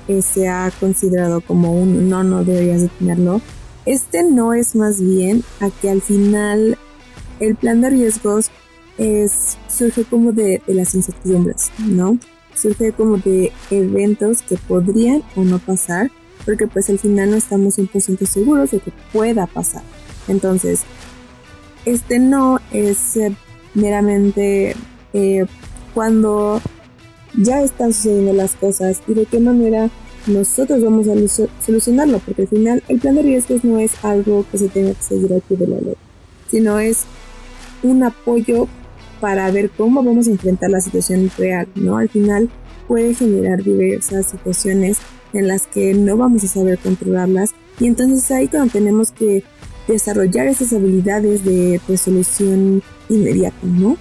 eh, 0.08 0.22
sea 0.22 0.72
considerado 0.80 1.42
como 1.42 1.74
un 1.74 2.10
no, 2.10 2.24
no 2.24 2.44
deberías 2.44 2.82
de 2.82 2.88
tenerlo. 2.88 3.42
Este 3.86 4.24
no 4.24 4.54
es 4.54 4.76
más 4.76 5.02
bien 5.02 5.44
a 5.60 5.70
que 5.70 5.90
al 5.90 6.02
final 6.02 6.78
el 7.40 7.56
plan 7.56 7.82
de 7.82 7.90
riesgos 7.90 8.52
es, 8.98 9.58
surge 9.68 10.04
como 10.04 10.32
de, 10.32 10.62
las 10.68 10.94
incertidumbres, 10.96 11.72
¿no? 11.80 12.18
Surge 12.56 12.92
como 12.92 13.18
de 13.18 13.54
eventos 13.72 14.42
que 14.42 14.58
podrían 14.58 15.24
o 15.36 15.44
no 15.44 15.60
pasar, 15.60 16.12
porque 16.46 16.68
pues 16.68 16.90
al 16.90 17.00
final 17.00 17.32
no 17.32 17.38
estamos 17.38 17.78
100% 17.78 18.26
seguros 18.26 18.72
de 18.72 18.80
que 18.80 18.92
pueda 19.14 19.48
pasar. 19.48 19.84
Entonces, 20.28 20.82
este 21.86 22.20
no 22.20 22.60
es 22.72 23.18
meramente 23.74 24.76
eh, 25.14 25.46
cuando 25.94 26.62
ya 27.38 27.62
están 27.62 27.94
sucediendo 27.94 28.34
las 28.34 28.56
cosas 28.56 29.02
y 29.08 29.14
de 29.14 29.26
qué 29.26 29.40
manera 29.40 29.90
nosotros 30.28 30.84
vamos 30.84 31.08
a 31.08 31.14
solucionarlo, 31.66 32.20
porque 32.20 32.44
al 32.44 32.48
final 32.48 32.84
el 32.88 33.00
plan 33.00 33.16
de 33.16 33.22
riesgos 33.22 33.64
no 33.64 33.80
es 33.80 34.04
algo 34.04 34.46
que 34.52 34.58
se 34.58 34.68
tenga 34.68 34.94
que 34.94 35.02
seguir 35.02 35.34
aquí 35.34 35.56
de 35.56 35.68
la 35.68 35.80
ley, 35.80 35.96
sino 36.50 36.80
es 36.80 37.06
un 37.84 38.04
apoyo 38.04 38.68
para 39.20 39.50
ver 39.52 39.70
cómo 39.72 40.04
vamos 40.04 40.28
a 40.28 40.32
enfrentar 40.32 40.70
la 40.70 40.82
situación 40.82 41.32
real, 41.38 41.68
¿no? 41.76 41.98
Al 41.98 42.10
final 42.10 42.50
puede 42.88 43.14
generar 43.14 43.64
diversas 43.64 44.28
situaciones 44.28 45.00
en 45.34 45.48
las 45.48 45.68
que 45.68 45.94
no 45.94 46.18
vamos 46.18 46.44
a 46.44 46.48
saber 46.48 46.80
controlarlas 46.80 47.52
y 47.80 47.88
entonces 47.88 48.30
ahí 48.32 48.48
cuando 48.48 48.72
tenemos 48.72 49.12
que 49.12 49.44
desarrollar 49.94 50.48
esas 50.48 50.74
habilidades 50.74 51.44
de 51.44 51.80
resolución 51.88 52.82
inmediata, 53.10 53.58
¿no? 53.64 53.98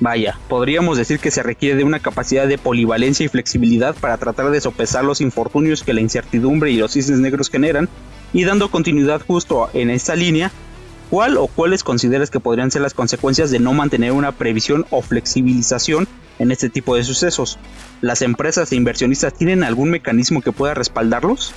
Vaya, 0.00 0.38
podríamos 0.48 0.96
decir 0.96 1.18
que 1.18 1.30
se 1.30 1.42
requiere 1.42 1.76
de 1.76 1.84
una 1.84 2.00
capacidad 2.00 2.48
de 2.48 2.56
polivalencia 2.56 3.26
y 3.26 3.28
flexibilidad 3.28 3.94
para 3.94 4.16
tratar 4.16 4.50
de 4.50 4.60
sopesar 4.60 5.04
los 5.04 5.20
infortunios 5.20 5.82
que 5.82 5.92
la 5.92 6.00
incertidumbre 6.00 6.70
y 6.70 6.78
los 6.78 6.92
cisnes 6.92 7.18
negros 7.18 7.50
generan, 7.50 7.88
y 8.32 8.44
dando 8.44 8.70
continuidad 8.70 9.20
justo 9.26 9.68
en 9.74 9.90
esta 9.90 10.14
línea, 10.14 10.52
¿cuál 11.10 11.36
o 11.36 11.48
cuáles 11.48 11.84
consideras 11.84 12.30
que 12.30 12.40
podrían 12.40 12.70
ser 12.70 12.80
las 12.80 12.94
consecuencias 12.94 13.50
de 13.50 13.58
no 13.58 13.74
mantener 13.74 14.12
una 14.12 14.32
previsión 14.32 14.86
o 14.90 15.02
flexibilización 15.02 16.08
en 16.38 16.50
este 16.50 16.70
tipo 16.70 16.96
de 16.96 17.04
sucesos? 17.04 17.58
¿Las 18.00 18.22
empresas 18.22 18.72
e 18.72 18.76
inversionistas 18.76 19.34
tienen 19.34 19.64
algún 19.64 19.90
mecanismo 19.90 20.40
que 20.40 20.52
pueda 20.52 20.72
respaldarlos? 20.72 21.52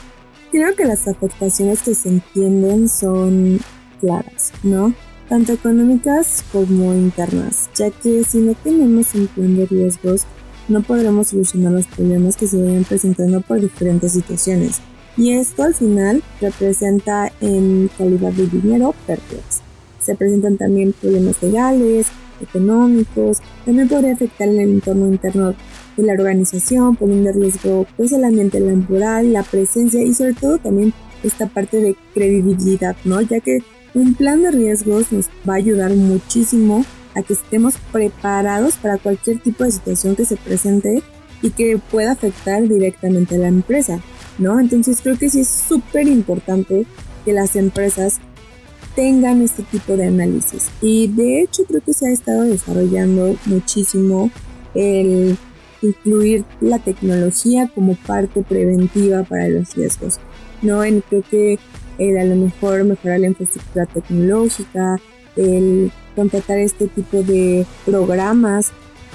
Creo 0.54 0.76
que 0.76 0.86
las 0.86 1.08
afectaciones 1.08 1.82
que 1.82 1.96
se 1.96 2.10
entienden 2.10 2.88
son 2.88 3.60
claras, 4.00 4.54
¿no? 4.62 4.94
tanto 5.28 5.54
económicas 5.54 6.44
como 6.52 6.94
internas, 6.94 7.68
ya 7.74 7.90
que 7.90 8.24
si 8.24 8.38
no 8.38 8.54
tenemos 8.54 9.16
un 9.16 9.26
plan 9.26 9.56
de 9.56 9.66
riesgos, 9.66 10.28
no 10.68 10.84
podremos 10.84 11.30
solucionar 11.30 11.72
los 11.72 11.88
problemas 11.88 12.38
que 12.38 12.46
se 12.46 12.62
vayan 12.62 12.84
presentando 12.84 13.42
por 13.42 13.60
diferentes 13.60 14.12
situaciones. 14.12 14.80
Y 15.18 15.32
esto 15.32 15.64
al 15.64 15.74
final 15.74 16.22
representa 16.40 17.32
en 17.42 17.90
calidad 17.98 18.32
de 18.34 18.46
dinero 18.46 18.94
pérdidas. 19.08 19.64
Se 20.00 20.14
presentan 20.14 20.58
también 20.58 20.94
problemas 20.94 21.42
legales, 21.42 22.10
económicos, 22.40 23.40
también 23.66 23.88
podría 23.88 24.14
afectar 24.14 24.48
el 24.48 24.60
entorno 24.60 25.08
interno 25.08 25.56
de 25.96 26.04
la 26.04 26.14
organización, 26.14 26.96
poniendo 26.96 27.30
en 27.30 27.42
riesgo 27.42 27.86
pues 27.98 28.12
el 28.12 28.24
ambiente 28.24 28.60
laboral, 28.60 29.34
la 29.34 29.44
presencia 29.44 30.02
y 30.02 30.14
sobre 30.14 30.34
todo 30.34 30.58
también 30.58 30.94
esta 31.24 31.48
parte 31.48 31.78
de 31.78 31.96
credibilidad, 32.14 32.96
¿no? 33.06 33.22
Ya 33.22 33.40
que 33.40 33.60
un 33.94 34.14
plan 34.16 34.42
de 34.42 34.52
riesgos 34.52 35.12
nos 35.12 35.28
va 35.48 35.54
a 35.54 35.58
ayudar 35.58 35.94
muchísimo 35.94 36.86
a 37.16 37.22
que 37.22 37.34
estemos 37.34 37.76
preparados 37.92 38.76
para 38.76 38.98
cualquier 38.98 39.40
tipo 39.40 39.64
de 39.64 39.72
situación 39.72 40.16
que 40.16 40.26
se 40.26 40.36
presente 40.36 41.04
y 41.42 41.52
que 41.52 41.78
pueda 41.78 42.14
afectar 42.14 42.68
directamente 42.68 43.36
a 43.36 43.40
la 43.40 43.50
empresa, 43.50 44.00
¿no? 44.38 44.60
Entonces 44.60 45.00
creo 45.02 45.18
que 45.18 45.30
sí 45.30 45.42
es 45.42 45.48
súper 45.48 46.08
importante 46.08 46.86
que 47.26 47.34
las 47.34 47.56
empresas 47.56 48.20
tengan 48.96 49.42
este 49.42 49.64
tipo 49.64 49.96
de 49.98 50.06
análisis. 50.06 50.70
Y 50.82 51.08
de 51.08 51.42
hecho 51.42 51.64
creo 51.66 51.82
que 51.82 51.94
se 51.94 52.08
ha 52.08 52.12
estado 52.12 52.44
desarrollando 52.44 53.36
muchísimo 53.46 54.32
el 54.74 55.38
incluir 55.84 56.46
la 56.62 56.80
tecnología 56.80 57.70
como 57.74 57.96
parte 57.96 58.42
preventiva 58.42 59.24
para 59.24 59.48
los 59.50 59.76
riesgos. 59.76 60.20
¿no? 60.62 60.84
En, 60.84 61.02
creo 61.02 61.24
que 61.30 61.60
el 61.98 62.18
a 62.18 62.24
lo 62.24 62.36
mejor 62.36 62.84
mejorar 62.84 63.20
la 63.20 63.28
infraestructura 63.28 63.86
tecnológica, 63.86 65.00
el 65.36 65.92
contratar 66.16 66.58
este 66.60 66.88
tipo 66.88 67.22
de 67.22 67.66
programas 67.86 68.72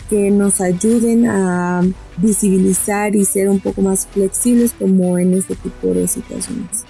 que 0.08 0.30
nos 0.30 0.60
ayuden 0.60 1.26
a 1.26 1.82
visibilizar 2.16 3.14
y 3.14 3.24
ser 3.24 3.48
un 3.48 3.60
poco 3.60 3.82
más 3.82 4.06
flexibles 4.06 4.72
como 4.78 5.18
en 5.18 5.34
este 5.34 5.54
tipo 5.54 5.88
de 5.88 6.08
situaciones. 6.08 6.84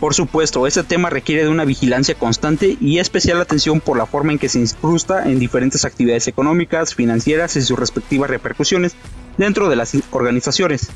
Por 0.00 0.14
supuesto, 0.14 0.66
este 0.66 0.82
tema 0.82 1.08
requiere 1.08 1.44
de 1.44 1.48
una 1.48 1.64
vigilancia 1.64 2.14
constante 2.14 2.76
y 2.80 2.98
especial 2.98 3.40
atención 3.40 3.80
por 3.80 3.96
la 3.96 4.06
forma 4.06 4.32
en 4.32 4.38
que 4.38 4.48
se 4.48 4.60
incrusta 4.60 5.28
en 5.30 5.38
diferentes 5.38 5.84
actividades 5.84 6.28
económicas, 6.28 6.94
financieras 6.94 7.56
y 7.56 7.62
sus 7.62 7.78
respectivas 7.78 8.28
repercusiones 8.28 8.94
dentro 9.38 9.68
de 9.68 9.76
las 9.76 9.96
organizaciones. 10.10 10.88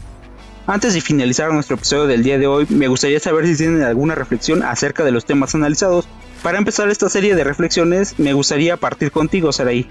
Antes 0.66 0.92
de 0.92 1.00
finalizar 1.00 1.50
nuestro 1.50 1.76
episodio 1.76 2.06
del 2.06 2.22
día 2.22 2.38
de 2.38 2.46
hoy, 2.46 2.66
me 2.68 2.88
gustaría 2.88 3.18
saber 3.20 3.46
si 3.46 3.56
tienen 3.56 3.82
alguna 3.82 4.14
reflexión 4.14 4.62
acerca 4.62 5.02
de 5.02 5.12
los 5.12 5.24
temas 5.24 5.54
analizados. 5.54 6.06
Para 6.42 6.58
empezar 6.58 6.90
esta 6.90 7.08
serie 7.08 7.34
de 7.34 7.42
reflexiones, 7.42 8.18
me 8.18 8.34
gustaría 8.34 8.76
partir 8.76 9.10
contigo, 9.10 9.50
Saraí. 9.50 9.88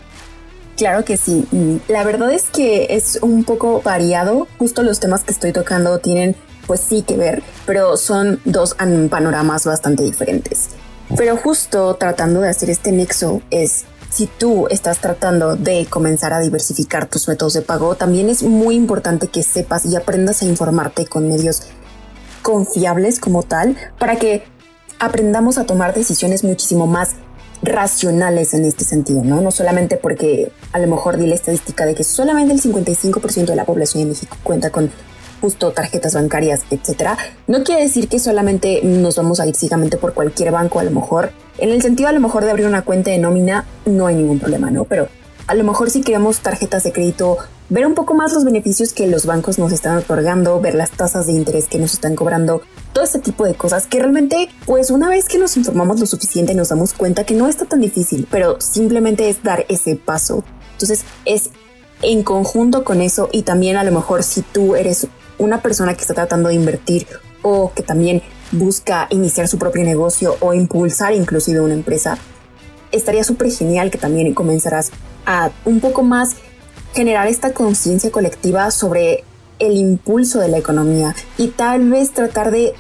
Claro 0.78 1.04
que 1.04 1.17
sí. 1.17 1.48
La 1.88 2.04
verdad 2.04 2.32
es 2.32 2.43
que 2.52 2.88
es 2.91 3.17
un 3.24 3.43
poco 3.43 3.82
variado. 3.82 4.48
Justo 4.60 4.84
los 4.84 5.00
temas 5.00 5.24
que 5.24 5.34
estoy 5.34 5.52
tocando 5.52 5.98
tienen, 5.98 6.36
pues 6.68 6.82
sí 6.82 7.02
que 7.02 7.18
ver, 7.18 7.42
pero 7.66 7.98
son 7.98 8.40
dos 8.46 8.76
panoramas 9.10 9.66
bastante 9.66 10.04
diferentes. 10.04 10.70
Pero 11.16 11.38
justo 11.38 11.96
tratando 11.96 12.42
de 12.42 12.50
hacer 12.50 12.70
este 12.70 12.92
nexo 12.92 13.42
es 13.50 13.86
si 14.10 14.28
tú 14.28 14.68
estás 14.70 15.00
tratando 15.00 15.56
de 15.56 15.86
comenzar 15.90 16.34
a 16.34 16.40
diversificar 16.40 17.08
tus 17.08 17.28
métodos 17.28 17.54
de 17.54 17.62
pago, 17.62 17.96
también 17.96 18.30
es 18.30 18.44
muy 18.44 18.76
importante 18.76 19.28
que 19.28 19.44
sepas 19.44 19.86
y 19.86 19.96
aprendas 19.96 20.42
a 20.42 20.46
informarte 20.46 21.06
con 21.06 21.28
medios 21.28 21.64
confiables 22.42 23.20
como 23.20 23.44
tal 23.44 23.76
para 24.00 24.18
que 24.18 24.44
aprendamos 25.00 25.58
a 25.58 25.66
tomar 25.66 25.94
decisiones 25.94 26.44
muchísimo 26.44 26.88
más 26.88 27.12
racionales 27.62 28.54
en 28.54 28.66
este 28.66 28.86
sentido, 28.86 29.24
¿no? 29.24 29.42
No 29.42 29.52
solamente 29.52 29.98
porque 29.98 30.52
a 30.72 30.80
lo 30.80 30.88
mejor 30.88 31.18
di 31.18 31.28
la 31.28 31.36
estadística 31.36 31.86
de 31.86 31.96
que 31.96 32.04
solamente 32.04 32.54
el 32.54 32.62
55% 32.62 33.46
de 33.46 33.56
la 33.56 33.66
población 33.66 34.04
de 34.04 34.10
México 34.10 34.38
cuenta 34.44 34.70
con 34.70 34.92
justo 35.41 35.71
tarjetas 35.71 36.13
bancarias, 36.13 36.62
etcétera, 36.69 37.17
no 37.47 37.63
quiere 37.63 37.82
decir 37.82 38.08
que 38.08 38.19
solamente 38.19 38.82
nos 38.84 39.15
vamos 39.15 39.39
a 39.39 39.47
ir 39.47 39.56
ciegamente 39.56 39.97
por 39.97 40.13
cualquier 40.13 40.52
banco, 40.52 40.80
a 40.80 40.84
lo 40.84 40.91
mejor, 40.91 41.32
en 41.58 41.69
el 41.69 41.82
sentido 41.82 42.10
a 42.10 42.12
lo 42.12 42.19
mejor 42.19 42.43
de 42.45 42.52
abrir 42.52 42.67
una 42.67 42.84
cuenta 42.84 43.12
de 43.12 43.17
nómina, 43.17 43.65
no 43.86 44.08
hay 44.08 44.15
ningún 44.15 44.39
problema, 44.39 44.71
¿no? 44.71 44.86
Pero 44.86 45.08
a 45.47 45.56
lo 45.56 45.63
mejor 45.63 45.89
si 45.89 46.02
queremos 46.02 46.39
tarjetas 46.41 46.84
de 46.84 46.91
crédito, 46.91 47.38
ver 47.69 47.86
un 47.86 47.95
poco 47.95 48.13
más 48.13 48.34
los 48.34 48.43
beneficios 48.43 48.93
que 48.93 49.08
los 49.08 49.26
bancos 49.26 49.58
nos 49.58 49.71
están 49.71 49.97
otorgando, 49.97 50.60
ver 50.60 50.76
las 50.76 50.91
tasas 50.91 51.28
de 51.28 51.34
interés 51.34 51.67
que 51.67 51.80
nos 51.80 51.93
están 51.93 52.15
cobrando, 52.15 52.62
todo 52.93 53.04
este 53.04 53.19
tipo 53.19 53.45
de 53.45 53.56
cosas 53.56 53.88
que 53.88 54.00
realmente, 54.00 54.50
pues 54.65 54.91
una 54.91 55.10
vez 55.10 55.28
que 55.28 55.38
nos 55.38 55.56
informamos 55.56 56.00
lo 56.00 56.06
suficiente 56.06 56.54
nos 56.54 56.69
damos 56.69 56.93
cuenta 56.93 57.26
que 57.26 57.34
no 57.34 57.47
está 57.47 57.65
tan 57.65 57.80
difícil, 57.80 58.28
pero 58.30 58.60
simplemente 58.60 59.30
es 59.30 59.41
dar 59.41 59.65
ese 59.69 59.95
paso. 59.95 60.43
Entonces 60.73 61.06
es 61.26 61.52
en 62.02 62.23
conjunto 62.23 62.84
con 62.84 63.02
eso 63.02 63.30
y 63.32 63.43
también 63.43 63.78
a 63.78 63.84
lo 63.84 63.91
mejor 63.91 64.23
si 64.23 64.41
tú 64.41 64.76
eres 64.76 65.08
una 65.38 65.62
persona 65.62 65.93
que 65.93 66.02
está 66.02 66.13
tratando 66.13 66.50
de 66.50 66.56
invertir 66.56 67.08
o 67.41 67.71
que 67.73 67.84
también 67.84 68.21
busca 68.52 69.08
iniciar 69.10 69.47
su 69.47 69.58
propio 69.58 69.84
negocio 69.84 70.38
o 70.39 70.54
impulsar 70.54 71.13
inclusive 71.13 71.60
una 71.62 71.73
empresa, 71.73 72.17
estaría 72.91 73.23
súper 73.23 73.52
genial 73.52 73.91
que 73.91 73.97
también 73.97 74.34
comenzarás 74.34 74.91
a 75.26 75.52
un 75.65 75.80
poco 75.80 76.04
más 76.04 76.36
generar 76.93 77.28
esta 77.28 77.54
conciencia 77.54 78.12
colectiva 78.12 78.71
sobre 78.71 79.23
el 79.60 79.73
impulso 79.73 80.39
de 80.39 80.47
la 80.47 80.58
economía 80.58 81.15
y 81.38 81.50
tal 81.50 81.89
vez 81.89 82.12
tratar 82.12 82.52
de 82.52 82.73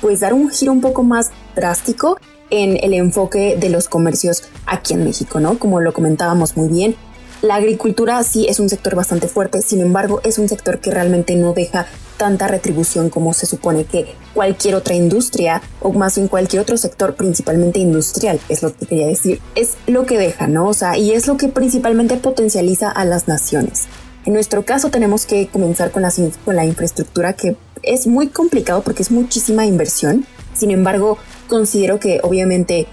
pues 0.00 0.20
dar 0.20 0.32
un 0.32 0.50
giro 0.50 0.72
un 0.72 0.80
poco 0.80 1.02
más 1.02 1.30
drástico 1.56 2.18
en 2.50 2.78
el 2.82 2.94
enfoque 2.94 3.56
de 3.58 3.68
los 3.68 3.88
comercios 3.88 4.44
aquí 4.66 4.94
en 4.94 5.04
México, 5.04 5.40
¿no? 5.40 5.58
Como 5.58 5.80
lo 5.80 5.92
comentábamos 5.92 6.56
muy 6.56 6.68
bien, 6.68 6.96
la 7.42 7.54
agricultura 7.54 8.22
sí 8.24 8.46
es 8.48 8.58
un 8.58 8.68
sector 8.68 8.96
bastante 8.96 9.28
fuerte, 9.28 9.62
sin 9.62 9.80
embargo 9.80 10.20
es 10.24 10.38
un 10.38 10.48
sector 10.48 10.80
que 10.80 10.90
realmente 10.90 11.36
no 11.36 11.52
deja 11.52 11.86
tanta 12.16 12.48
retribución 12.48 13.10
como 13.10 13.32
se 13.32 13.46
supone 13.46 13.84
que 13.84 14.06
cualquier 14.34 14.74
otra 14.74 14.94
industria 14.94 15.62
o 15.80 15.92
más 15.92 16.16
bien 16.16 16.26
cualquier 16.26 16.62
otro 16.62 16.76
sector, 16.76 17.14
principalmente 17.14 17.78
industrial, 17.78 18.40
es 18.48 18.62
lo 18.62 18.74
que 18.74 18.86
quería 18.86 19.06
decir, 19.06 19.40
es 19.54 19.76
lo 19.86 20.04
que 20.04 20.18
deja, 20.18 20.48
¿no? 20.48 20.66
O 20.66 20.74
sea, 20.74 20.98
y 20.98 21.12
es 21.12 21.28
lo 21.28 21.36
que 21.36 21.48
principalmente 21.48 22.16
potencializa 22.16 22.90
a 22.90 23.04
las 23.04 23.28
naciones. 23.28 23.86
En 24.26 24.32
nuestro 24.34 24.64
caso 24.64 24.90
tenemos 24.90 25.24
que 25.24 25.46
comenzar 25.46 25.92
con 25.92 26.02
la, 26.02 26.12
con 26.44 26.56
la 26.56 26.66
infraestructura 26.66 27.34
que 27.34 27.56
es 27.84 28.06
muy 28.08 28.28
complicado 28.28 28.82
porque 28.82 29.02
es 29.02 29.12
muchísima 29.12 29.64
inversión. 29.64 30.26
Sin 30.54 30.72
embargo, 30.72 31.18
considero 31.46 32.00
que 32.00 32.20
obviamente 32.24 32.88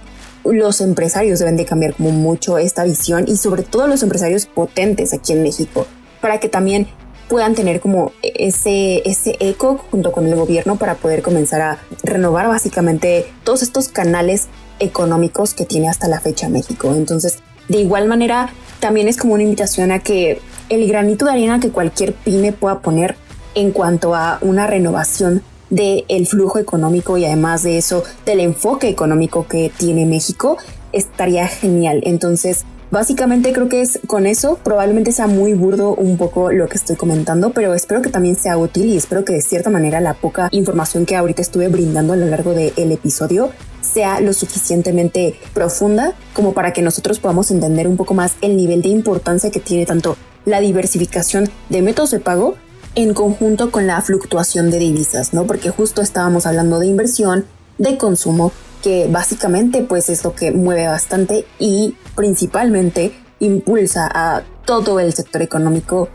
los 0.54 0.82
empresarios 0.82 1.40
deben 1.40 1.58
de 1.58 1.66
cambiar 1.66 1.96
como 1.96 2.12
mucho 2.12 2.58
esta 2.58 2.84
visión 2.84 3.26
y 3.28 3.38
sobre 3.38 3.64
todo 3.64 3.88
los 3.88 4.04
empresarios 4.04 4.46
potentes 4.46 5.14
aquí 5.14 5.34
en 5.34 5.44
México 5.44 5.88
para 6.22 6.40
que 6.40 6.50
también 6.50 6.88
puedan 7.28 7.56
tener 7.56 7.80
como 7.80 8.12
ese, 8.22 9.02
ese 9.10 9.36
eco 9.40 9.84
junto 9.90 10.12
con 10.12 10.28
el 10.28 10.36
gobierno 10.36 10.76
para 10.76 10.96
poder 10.96 11.22
comenzar 11.22 11.62
a 11.62 11.80
renovar 12.04 12.48
básicamente 12.48 13.26
todos 13.44 13.64
estos 13.64 13.90
canales 13.90 14.48
económicos 14.80 15.54
que 15.54 15.66
tiene 15.66 15.90
hasta 15.90 16.08
la 16.08 16.20
fecha 16.20 16.50
México. 16.50 16.94
Entonces, 16.96 17.40
de 17.68 17.80
igual 17.80 18.08
manera, 18.08 18.50
también 18.80 19.08
es 19.08 19.18
como 19.18 19.34
una 19.34 19.44
invitación 19.44 19.92
a 19.92 20.00
que 20.00 20.40
el 20.70 20.88
granito 20.88 21.26
de 21.26 21.32
arena 21.32 21.60
que 21.60 21.70
cualquier 21.70 22.14
pyme 22.14 22.52
pueda 22.52 22.80
poner 22.80 23.16
en 23.56 23.72
cuanto 23.72 24.14
a 24.14 24.38
una 24.42 24.68
renovación 24.68 25.42
del 25.70 26.28
flujo 26.28 26.60
económico 26.60 27.18
y 27.18 27.26
además 27.26 27.64
de 27.64 27.78
eso 27.78 28.04
del 28.26 28.40
enfoque 28.40 28.90
económico 28.90 29.48
que 29.48 29.72
tiene 29.78 30.06
México, 30.06 30.58
estaría 30.92 31.48
genial. 31.48 32.02
Entonces, 32.04 32.66
básicamente 32.92 33.52
creo 33.52 33.68
que 33.68 33.82
es 33.82 34.00
con 34.08 34.26
eso, 34.26 34.58
probablemente 34.64 35.12
sea 35.12 35.28
muy 35.28 35.54
burdo 35.54 35.94
un 35.96 36.18
poco 36.18 36.52
lo 36.52 36.68
que 36.70 36.78
estoy 36.78 36.96
comentando, 36.96 37.52
pero 37.52 37.74
espero 37.74 38.02
que 38.02 38.10
también 38.10 38.36
sea 38.36 38.58
útil 38.58 38.86
y 38.86 38.98
espero 38.98 39.26
que 39.26 39.34
de 39.34 39.42
cierta 39.42 39.70
manera 39.70 40.00
la 40.02 40.14
poca 40.14 40.50
información 40.52 41.06
que 41.06 41.16
ahorita 41.16 41.42
estuve 41.42 41.68
brindando 41.68 42.14
a 42.14 42.16
lo 42.16 42.28
largo 42.28 42.54
del 42.54 42.92
episodio 42.92 43.50
sea 43.82 44.20
lo 44.20 44.34
suficientemente 44.34 45.36
profunda 45.54 46.14
como 46.34 46.54
para 46.54 46.74
que 46.74 46.82
nosotros 46.82 47.20
podamos 47.20 47.52
entender 47.52 47.88
un 47.88 47.98
poco 47.98 48.14
más 48.14 48.36
el 48.42 48.58
nivel 48.58 48.82
de 48.82 48.90
importancia 48.90 49.52
que 49.52 49.60
tiene 49.60 49.86
tanto 49.86 50.18
la 50.46 50.60
diversificación 50.60 51.50
de 51.70 51.82
métodos 51.82 52.12
de 52.12 52.20
pago 52.20 52.56
en 52.96 53.14
conjunto 53.14 53.72
con 53.72 53.88
la 53.88 54.02
fluctuación 54.02 54.72
de 54.72 54.80
divisas, 54.80 55.34
¿no? 55.34 55.46
Porque 55.46 55.70
justo 55.70 56.02
estábamos 56.02 56.46
hablando 56.46 56.80
de 56.80 56.88
inversión, 56.88 57.46
de 57.78 57.98
consumo, 57.98 58.52
que 58.82 59.08
básicamente 59.10 59.84
pues 59.84 60.10
es 60.10 60.24
lo 60.24 60.34
que 60.34 60.52
mueve 60.52 60.88
bastante 60.88 61.46
y 61.60 61.96
principalmente 62.16 63.12
impulsa 63.40 64.10
a 64.14 64.44
todo 64.66 65.00
el 65.00 65.14
sector 65.14 65.42
económico. 65.42 66.10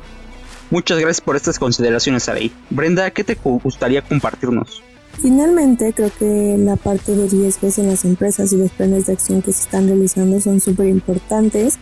Muchas 0.70 0.98
gracias 0.98 1.20
por 1.20 1.36
estas 1.36 1.58
consideraciones, 1.58 2.28
Arey. 2.28 2.52
Brenda, 2.70 3.10
¿qué 3.10 3.24
te 3.24 3.34
gustaría 3.34 4.02
compartirnos? 4.02 4.82
Finalmente, 5.20 5.92
creo 5.92 6.10
que 6.16 6.56
la 6.58 6.76
parte 6.76 7.14
de 7.14 7.28
riesgos 7.28 7.78
en 7.78 7.88
las 7.88 8.04
empresas 8.04 8.52
y 8.52 8.56
los 8.56 8.70
planes 8.70 9.06
de 9.06 9.14
acción 9.14 9.42
que 9.42 9.52
se 9.52 9.62
están 9.62 9.86
realizando 9.88 10.40
son 10.40 10.60
súper 10.60 10.86
importantes, 10.86 11.78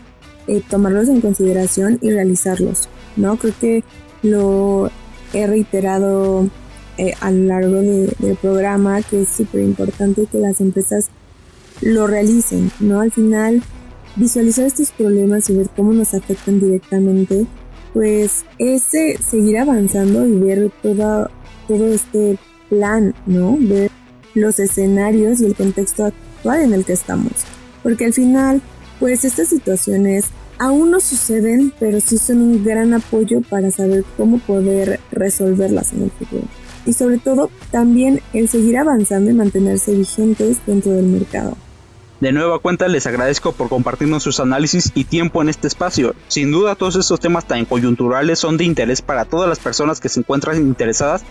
eh, 0.49 0.63
tomarlos 0.69 1.09
en 1.09 1.21
consideración 1.21 1.99
y 2.01 2.11
realizarlos, 2.11 2.89
¿no? 3.17 3.37
Creo 3.37 3.55
que 3.61 3.85
lo 4.22 4.90
he 5.33 5.46
reiterado 5.46 6.48
eh, 6.96 7.14
a 7.20 7.31
lo 7.31 7.44
largo 7.44 7.81
del 7.81 8.37
programa 8.40 9.02
que 9.02 9.22
es 9.22 9.28
súper 9.28 9.62
importante 9.62 10.26
que 10.26 10.38
las 10.38 10.61
empresas 10.61 11.11
lo 11.81 12.07
realicen, 12.07 12.72
¿no? 12.81 13.00
Al 13.00 13.12
final, 13.12 13.62
visualizar 14.16 14.66
estos 14.66 14.90
problemas 14.90 15.48
y 15.48 15.57
ver 15.57 15.68
cómo 15.76 15.92
nos 15.92 16.14
afectan 16.14 16.59
directamente, 16.59 17.46
pues 17.94 18.44
es 18.59 18.83
seguir 18.83 19.59
avanzando 19.59 20.26
y 20.26 20.33
ver 20.33 20.72
todo, 20.83 21.31
todo 21.68 21.87
este 21.87 22.38
plan, 22.68 23.14
¿no? 23.26 23.57
Ver 23.61 23.90
los 24.35 24.59
escenarios 24.59 25.40
y 25.40 25.46
el 25.46 25.54
contexto 25.54 26.07
actual 26.07 26.62
en 26.62 26.72
el 26.74 26.85
que 26.85 26.92
estamos. 26.94 27.33
Porque 27.83 28.07
al 28.07 28.12
final, 28.12 28.61
pues 28.98 29.24
estas 29.24 29.48
situaciones 29.48 30.26
aún 30.59 30.90
no 30.90 31.01
suceden, 31.01 31.73
pero 31.79 32.01
sí 32.01 32.18
son 32.18 32.42
un 32.42 32.64
gran 32.64 32.94
apoyo 32.94 33.40
para 33.42 33.71
saber 33.71 34.05
cómo 34.16 34.38
poder 34.38 35.01
resolverlas 35.11 35.92
en 35.92 36.05
el 36.05 36.11
futuro. 36.11 36.44
Y 36.87 36.92
sobre 36.92 37.18
todo, 37.18 37.51
también 37.71 38.21
el 38.33 38.49
seguir 38.49 38.79
avanzando 38.79 39.31
y 39.31 39.35
mantenerse 39.35 39.94
vigentes 39.94 40.59
dentro 40.66 40.92
del 40.92 41.07
mercado. 41.07 41.57
De 42.21 42.33
nueva 42.33 42.59
cuenta 42.59 42.88
les 42.88 43.07
agradezco 43.07 43.53
por 43.53 43.68
compartirnos 43.68 44.25
sus 44.25 44.40
análisis 44.40 44.90
y 44.94 45.05
tiempo 45.05 45.40
en 45.40 45.49
este 45.49 45.68
espacio. 45.68 46.16
Sin 46.27 46.51
duda 46.51 46.75
todos 46.75 46.97
estos 46.97 47.21
temas 47.21 47.47
tan 47.47 47.64
coyunturales 47.64 48.40
son 48.40 48.57
de 48.57 48.64
interés 48.64 49.03
para 49.03 49.25
todas 49.25 49.49
las 49.49 49.61
personas 49.61 50.01
que 50.01 50.09
se 50.09 50.21
encuentran 50.21 50.57
interesadas 50.57 51.23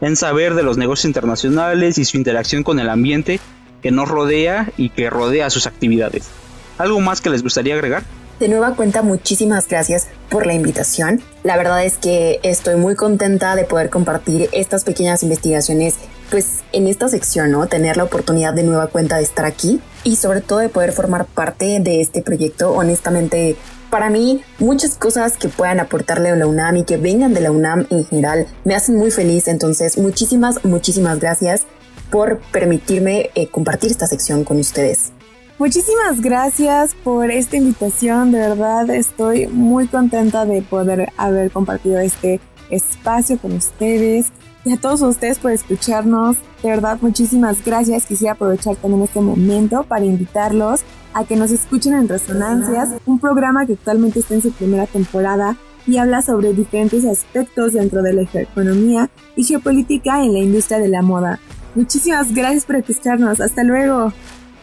en 0.00 0.16
saber 0.16 0.54
de 0.54 0.62
los 0.62 0.78
negocios 0.78 1.04
internacionales 1.04 1.98
y 1.98 2.06
su 2.06 2.16
interacción 2.16 2.62
con 2.62 2.78
el 2.78 2.88
ambiente 2.88 3.38
que 3.82 3.90
nos 3.90 4.08
rodea 4.08 4.72
y 4.78 4.88
que 4.88 5.10
rodea 5.10 5.50
sus 5.50 5.66
actividades. 5.66 6.30
¿Algo 6.78 7.00
más 7.00 7.20
que 7.20 7.28
les 7.28 7.42
gustaría 7.42 7.74
agregar? 7.74 8.04
De 8.40 8.48
nueva 8.48 8.74
cuenta, 8.74 9.02
muchísimas 9.02 9.68
gracias 9.68 10.06
por 10.30 10.46
la 10.46 10.54
invitación. 10.54 11.20
La 11.44 11.58
verdad 11.58 11.84
es 11.84 11.98
que 11.98 12.40
estoy 12.42 12.76
muy 12.76 12.94
contenta 12.94 13.54
de 13.54 13.64
poder 13.64 13.90
compartir 13.90 14.48
estas 14.52 14.84
pequeñas 14.84 15.22
investigaciones 15.22 15.96
pues 16.30 16.60
en 16.72 16.86
esta 16.86 17.10
sección, 17.10 17.50
¿no? 17.50 17.66
Tener 17.66 17.98
la 17.98 18.04
oportunidad 18.04 18.54
de 18.54 18.62
nueva 18.62 18.86
cuenta 18.86 19.18
de 19.18 19.24
estar 19.24 19.44
aquí 19.44 19.82
y 20.04 20.16
sobre 20.16 20.40
todo 20.40 20.60
de 20.60 20.70
poder 20.70 20.92
formar 20.92 21.26
parte 21.26 21.80
de 21.80 22.00
este 22.00 22.22
proyecto. 22.22 22.72
Honestamente, 22.72 23.56
para 23.90 24.08
mí, 24.08 24.42
muchas 24.58 24.94
cosas 24.94 25.36
que 25.36 25.48
puedan 25.50 25.78
aportarle 25.78 26.30
a 26.30 26.36
la 26.36 26.46
UNAM 26.46 26.78
y 26.78 26.84
que 26.84 26.96
vengan 26.96 27.34
de 27.34 27.42
la 27.42 27.50
UNAM 27.50 27.88
en 27.90 28.06
general 28.06 28.46
me 28.64 28.74
hacen 28.74 28.96
muy 28.96 29.10
feliz. 29.10 29.48
Entonces, 29.48 29.98
muchísimas, 29.98 30.64
muchísimas 30.64 31.20
gracias 31.20 31.64
por 32.10 32.40
permitirme 32.52 33.28
eh, 33.34 33.48
compartir 33.48 33.90
esta 33.90 34.06
sección 34.06 34.44
con 34.44 34.58
ustedes. 34.58 35.12
Muchísimas 35.60 36.22
gracias 36.22 36.94
por 37.04 37.30
esta 37.30 37.58
invitación, 37.58 38.32
de 38.32 38.38
verdad 38.38 38.88
estoy 38.88 39.46
muy 39.46 39.88
contenta 39.88 40.46
de 40.46 40.62
poder 40.62 41.12
haber 41.18 41.50
compartido 41.50 41.98
este 41.98 42.40
espacio 42.70 43.36
con 43.36 43.52
ustedes. 43.52 44.32
y 44.64 44.72
a 44.72 44.78
todos 44.78 45.02
ustedes 45.02 45.38
por 45.38 45.52
escucharnos. 45.52 46.38
De 46.62 46.70
verdad, 46.70 46.98
muchísimas 47.02 47.62
gracias. 47.62 48.06
Quisiera 48.06 48.32
aprovechar 48.32 48.76
también 48.76 49.02
este 49.02 49.20
momento 49.20 49.84
para 49.84 50.06
invitarlos 50.06 50.80
a 51.12 51.24
que 51.24 51.36
nos 51.36 51.50
escuchen 51.50 51.92
en 51.92 52.08
Resonancias, 52.08 52.88
un 53.04 53.18
programa 53.18 53.66
que 53.66 53.74
actualmente 53.74 54.20
está 54.20 54.34
en 54.34 54.42
su 54.42 54.52
primera 54.52 54.86
temporada 54.86 55.56
y 55.86 55.98
habla 55.98 56.22
sobre 56.22 56.54
diferentes 56.54 57.04
aspectos 57.04 57.74
dentro 57.74 58.02
de 58.02 58.14
la 58.14 58.22
economía 58.22 59.10
y 59.36 59.44
geopolítica 59.44 60.24
en 60.24 60.32
la 60.32 60.38
industria 60.38 60.78
de 60.78 60.88
la 60.88 61.02
moda. 61.02 61.38
Muchísimas 61.74 62.32
gracias 62.34 62.64
por 62.64 62.76
escucharnos. 62.76 63.42
Hasta 63.42 63.62
luego. 63.62 64.14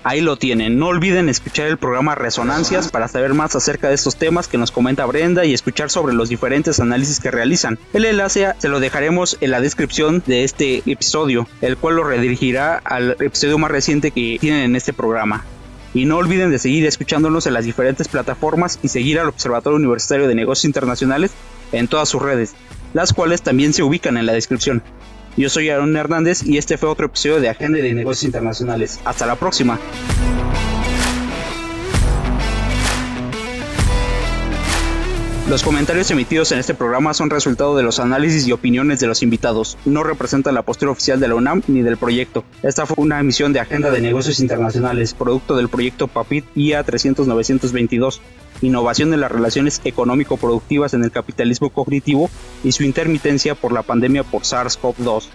Ahí 0.07 0.21
lo 0.21 0.37
tienen. 0.37 0.79
No 0.79 0.87
olviden 0.87 1.27
escuchar 1.27 1.67
el 1.67 1.77
programa 1.77 2.15
Resonancias 2.15 2.87
para 2.87 3.09
saber 3.09 3.33
más 3.33 3.57
acerca 3.57 3.89
de 3.89 3.95
estos 3.95 4.15
temas 4.15 4.47
que 4.47 4.57
nos 4.57 4.71
comenta 4.71 5.05
Brenda 5.05 5.43
y 5.43 5.53
escuchar 5.53 5.89
sobre 5.89 6.13
los 6.13 6.29
diferentes 6.29 6.79
análisis 6.79 7.19
que 7.19 7.29
realizan. 7.29 7.77
El 7.91 8.05
enlace 8.05 8.53
se 8.57 8.69
lo 8.69 8.79
dejaremos 8.79 9.35
en 9.41 9.51
la 9.51 9.59
descripción 9.59 10.23
de 10.25 10.45
este 10.45 10.81
episodio, 10.85 11.45
el 11.59 11.75
cual 11.75 11.97
lo 11.97 12.05
redirigirá 12.05 12.77
al 12.85 13.17
episodio 13.19 13.57
más 13.57 13.69
reciente 13.69 14.11
que 14.11 14.37
tienen 14.39 14.61
en 14.61 14.75
este 14.77 14.93
programa. 14.93 15.43
Y 15.93 16.05
no 16.05 16.15
olviden 16.15 16.51
de 16.51 16.59
seguir 16.59 16.85
escuchándonos 16.85 17.45
en 17.45 17.53
las 17.53 17.65
diferentes 17.65 18.07
plataformas 18.07 18.79
y 18.81 18.87
seguir 18.87 19.19
al 19.19 19.27
Observatorio 19.27 19.75
Universitario 19.75 20.29
de 20.29 20.35
Negocios 20.35 20.63
Internacionales 20.63 21.31
en 21.73 21.89
todas 21.89 22.07
sus 22.07 22.21
redes, 22.21 22.53
las 22.93 23.11
cuales 23.11 23.41
también 23.41 23.73
se 23.73 23.83
ubican 23.83 24.15
en 24.15 24.25
la 24.25 24.31
descripción. 24.31 24.81
Yo 25.37 25.49
soy 25.49 25.69
Aaron 25.69 25.95
Hernández 25.95 26.41
y 26.43 26.57
este 26.57 26.79
fue 26.79 26.89
otro 26.89 27.05
episodio 27.05 27.39
de 27.39 27.47
Agenda 27.47 27.77
de 27.77 27.93
Negocios 27.93 28.23
Internacionales. 28.23 28.99
Hasta 29.05 29.27
la 29.27 29.35
próxima. 29.35 29.79
Los 35.47 35.61
comentarios 35.61 36.09
emitidos 36.09 36.51
en 36.51 36.59
este 36.59 36.73
programa 36.73 37.13
son 37.13 37.29
resultado 37.29 37.77
de 37.77 37.83
los 37.83 37.99
análisis 37.99 38.47
y 38.47 38.51
opiniones 38.51 38.99
de 38.99 39.05
los 39.05 39.21
invitados. 39.21 39.77
No 39.85 40.03
representan 40.03 40.55
la 40.55 40.63
postura 40.63 40.91
oficial 40.91 41.19
de 41.19 41.27
la 41.27 41.35
UNAM 41.35 41.61
ni 41.67 41.83
del 41.83 41.97
proyecto. 41.97 42.43
Esta 42.63 42.87
fue 42.87 42.95
una 42.97 43.19
emisión 43.19 43.53
de 43.53 43.59
Agenda 43.59 43.91
de 43.91 44.01
Negocios 44.01 44.39
Internacionales, 44.39 45.13
producto 45.13 45.55
del 45.55 45.69
proyecto 45.69 46.07
PAPIT 46.07 46.45
IA 46.55 46.83
300-922 46.83 48.19
innovación 48.61 49.11
de 49.11 49.17
las 49.17 49.31
relaciones 49.31 49.81
económico-productivas 49.83 50.93
en 50.93 51.03
el 51.03 51.11
capitalismo 51.11 51.69
cognitivo 51.69 52.29
y 52.63 52.71
su 52.71 52.83
intermitencia 52.83 53.55
por 53.55 53.71
la 53.71 53.83
pandemia 53.83 54.23
por 54.23 54.43
SARS-CoV-2. 54.43 55.25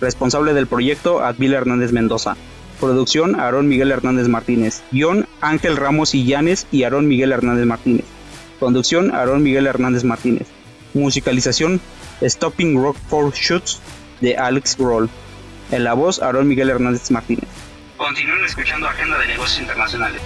Responsable 0.00 0.54
del 0.54 0.66
proyecto, 0.66 1.24
Advil 1.24 1.54
Hernández 1.54 1.92
Mendoza. 1.92 2.36
Producción, 2.80 3.40
Aarón 3.40 3.68
Miguel 3.68 3.90
Hernández 3.90 4.28
Martínez. 4.28 4.82
Guión, 4.92 5.26
Ángel 5.40 5.76
Ramos 5.76 6.14
Illanes 6.14 6.66
y 6.70 6.82
Aarón 6.82 7.08
Miguel 7.08 7.32
Hernández 7.32 7.66
Martínez. 7.66 8.04
Conducción, 8.60 9.14
Aarón 9.14 9.42
Miguel 9.42 9.66
Hernández 9.66 10.04
Martínez. 10.04 10.46
Musicalización, 10.92 11.80
Stopping 12.22 12.82
Rock 12.82 12.96
for 13.08 13.32
Shoots 13.32 13.80
de 14.20 14.36
Alex 14.36 14.76
Roll. 14.78 15.08
En 15.70 15.84
la 15.84 15.94
voz, 15.94 16.22
Aarón 16.22 16.48
Miguel 16.48 16.70
Hernández 16.70 17.10
Martínez. 17.10 17.48
Continúen 17.96 18.44
escuchando 18.44 18.86
Agenda 18.86 19.18
de 19.18 19.28
Negocios 19.28 19.60
Internacionales. 19.60 20.20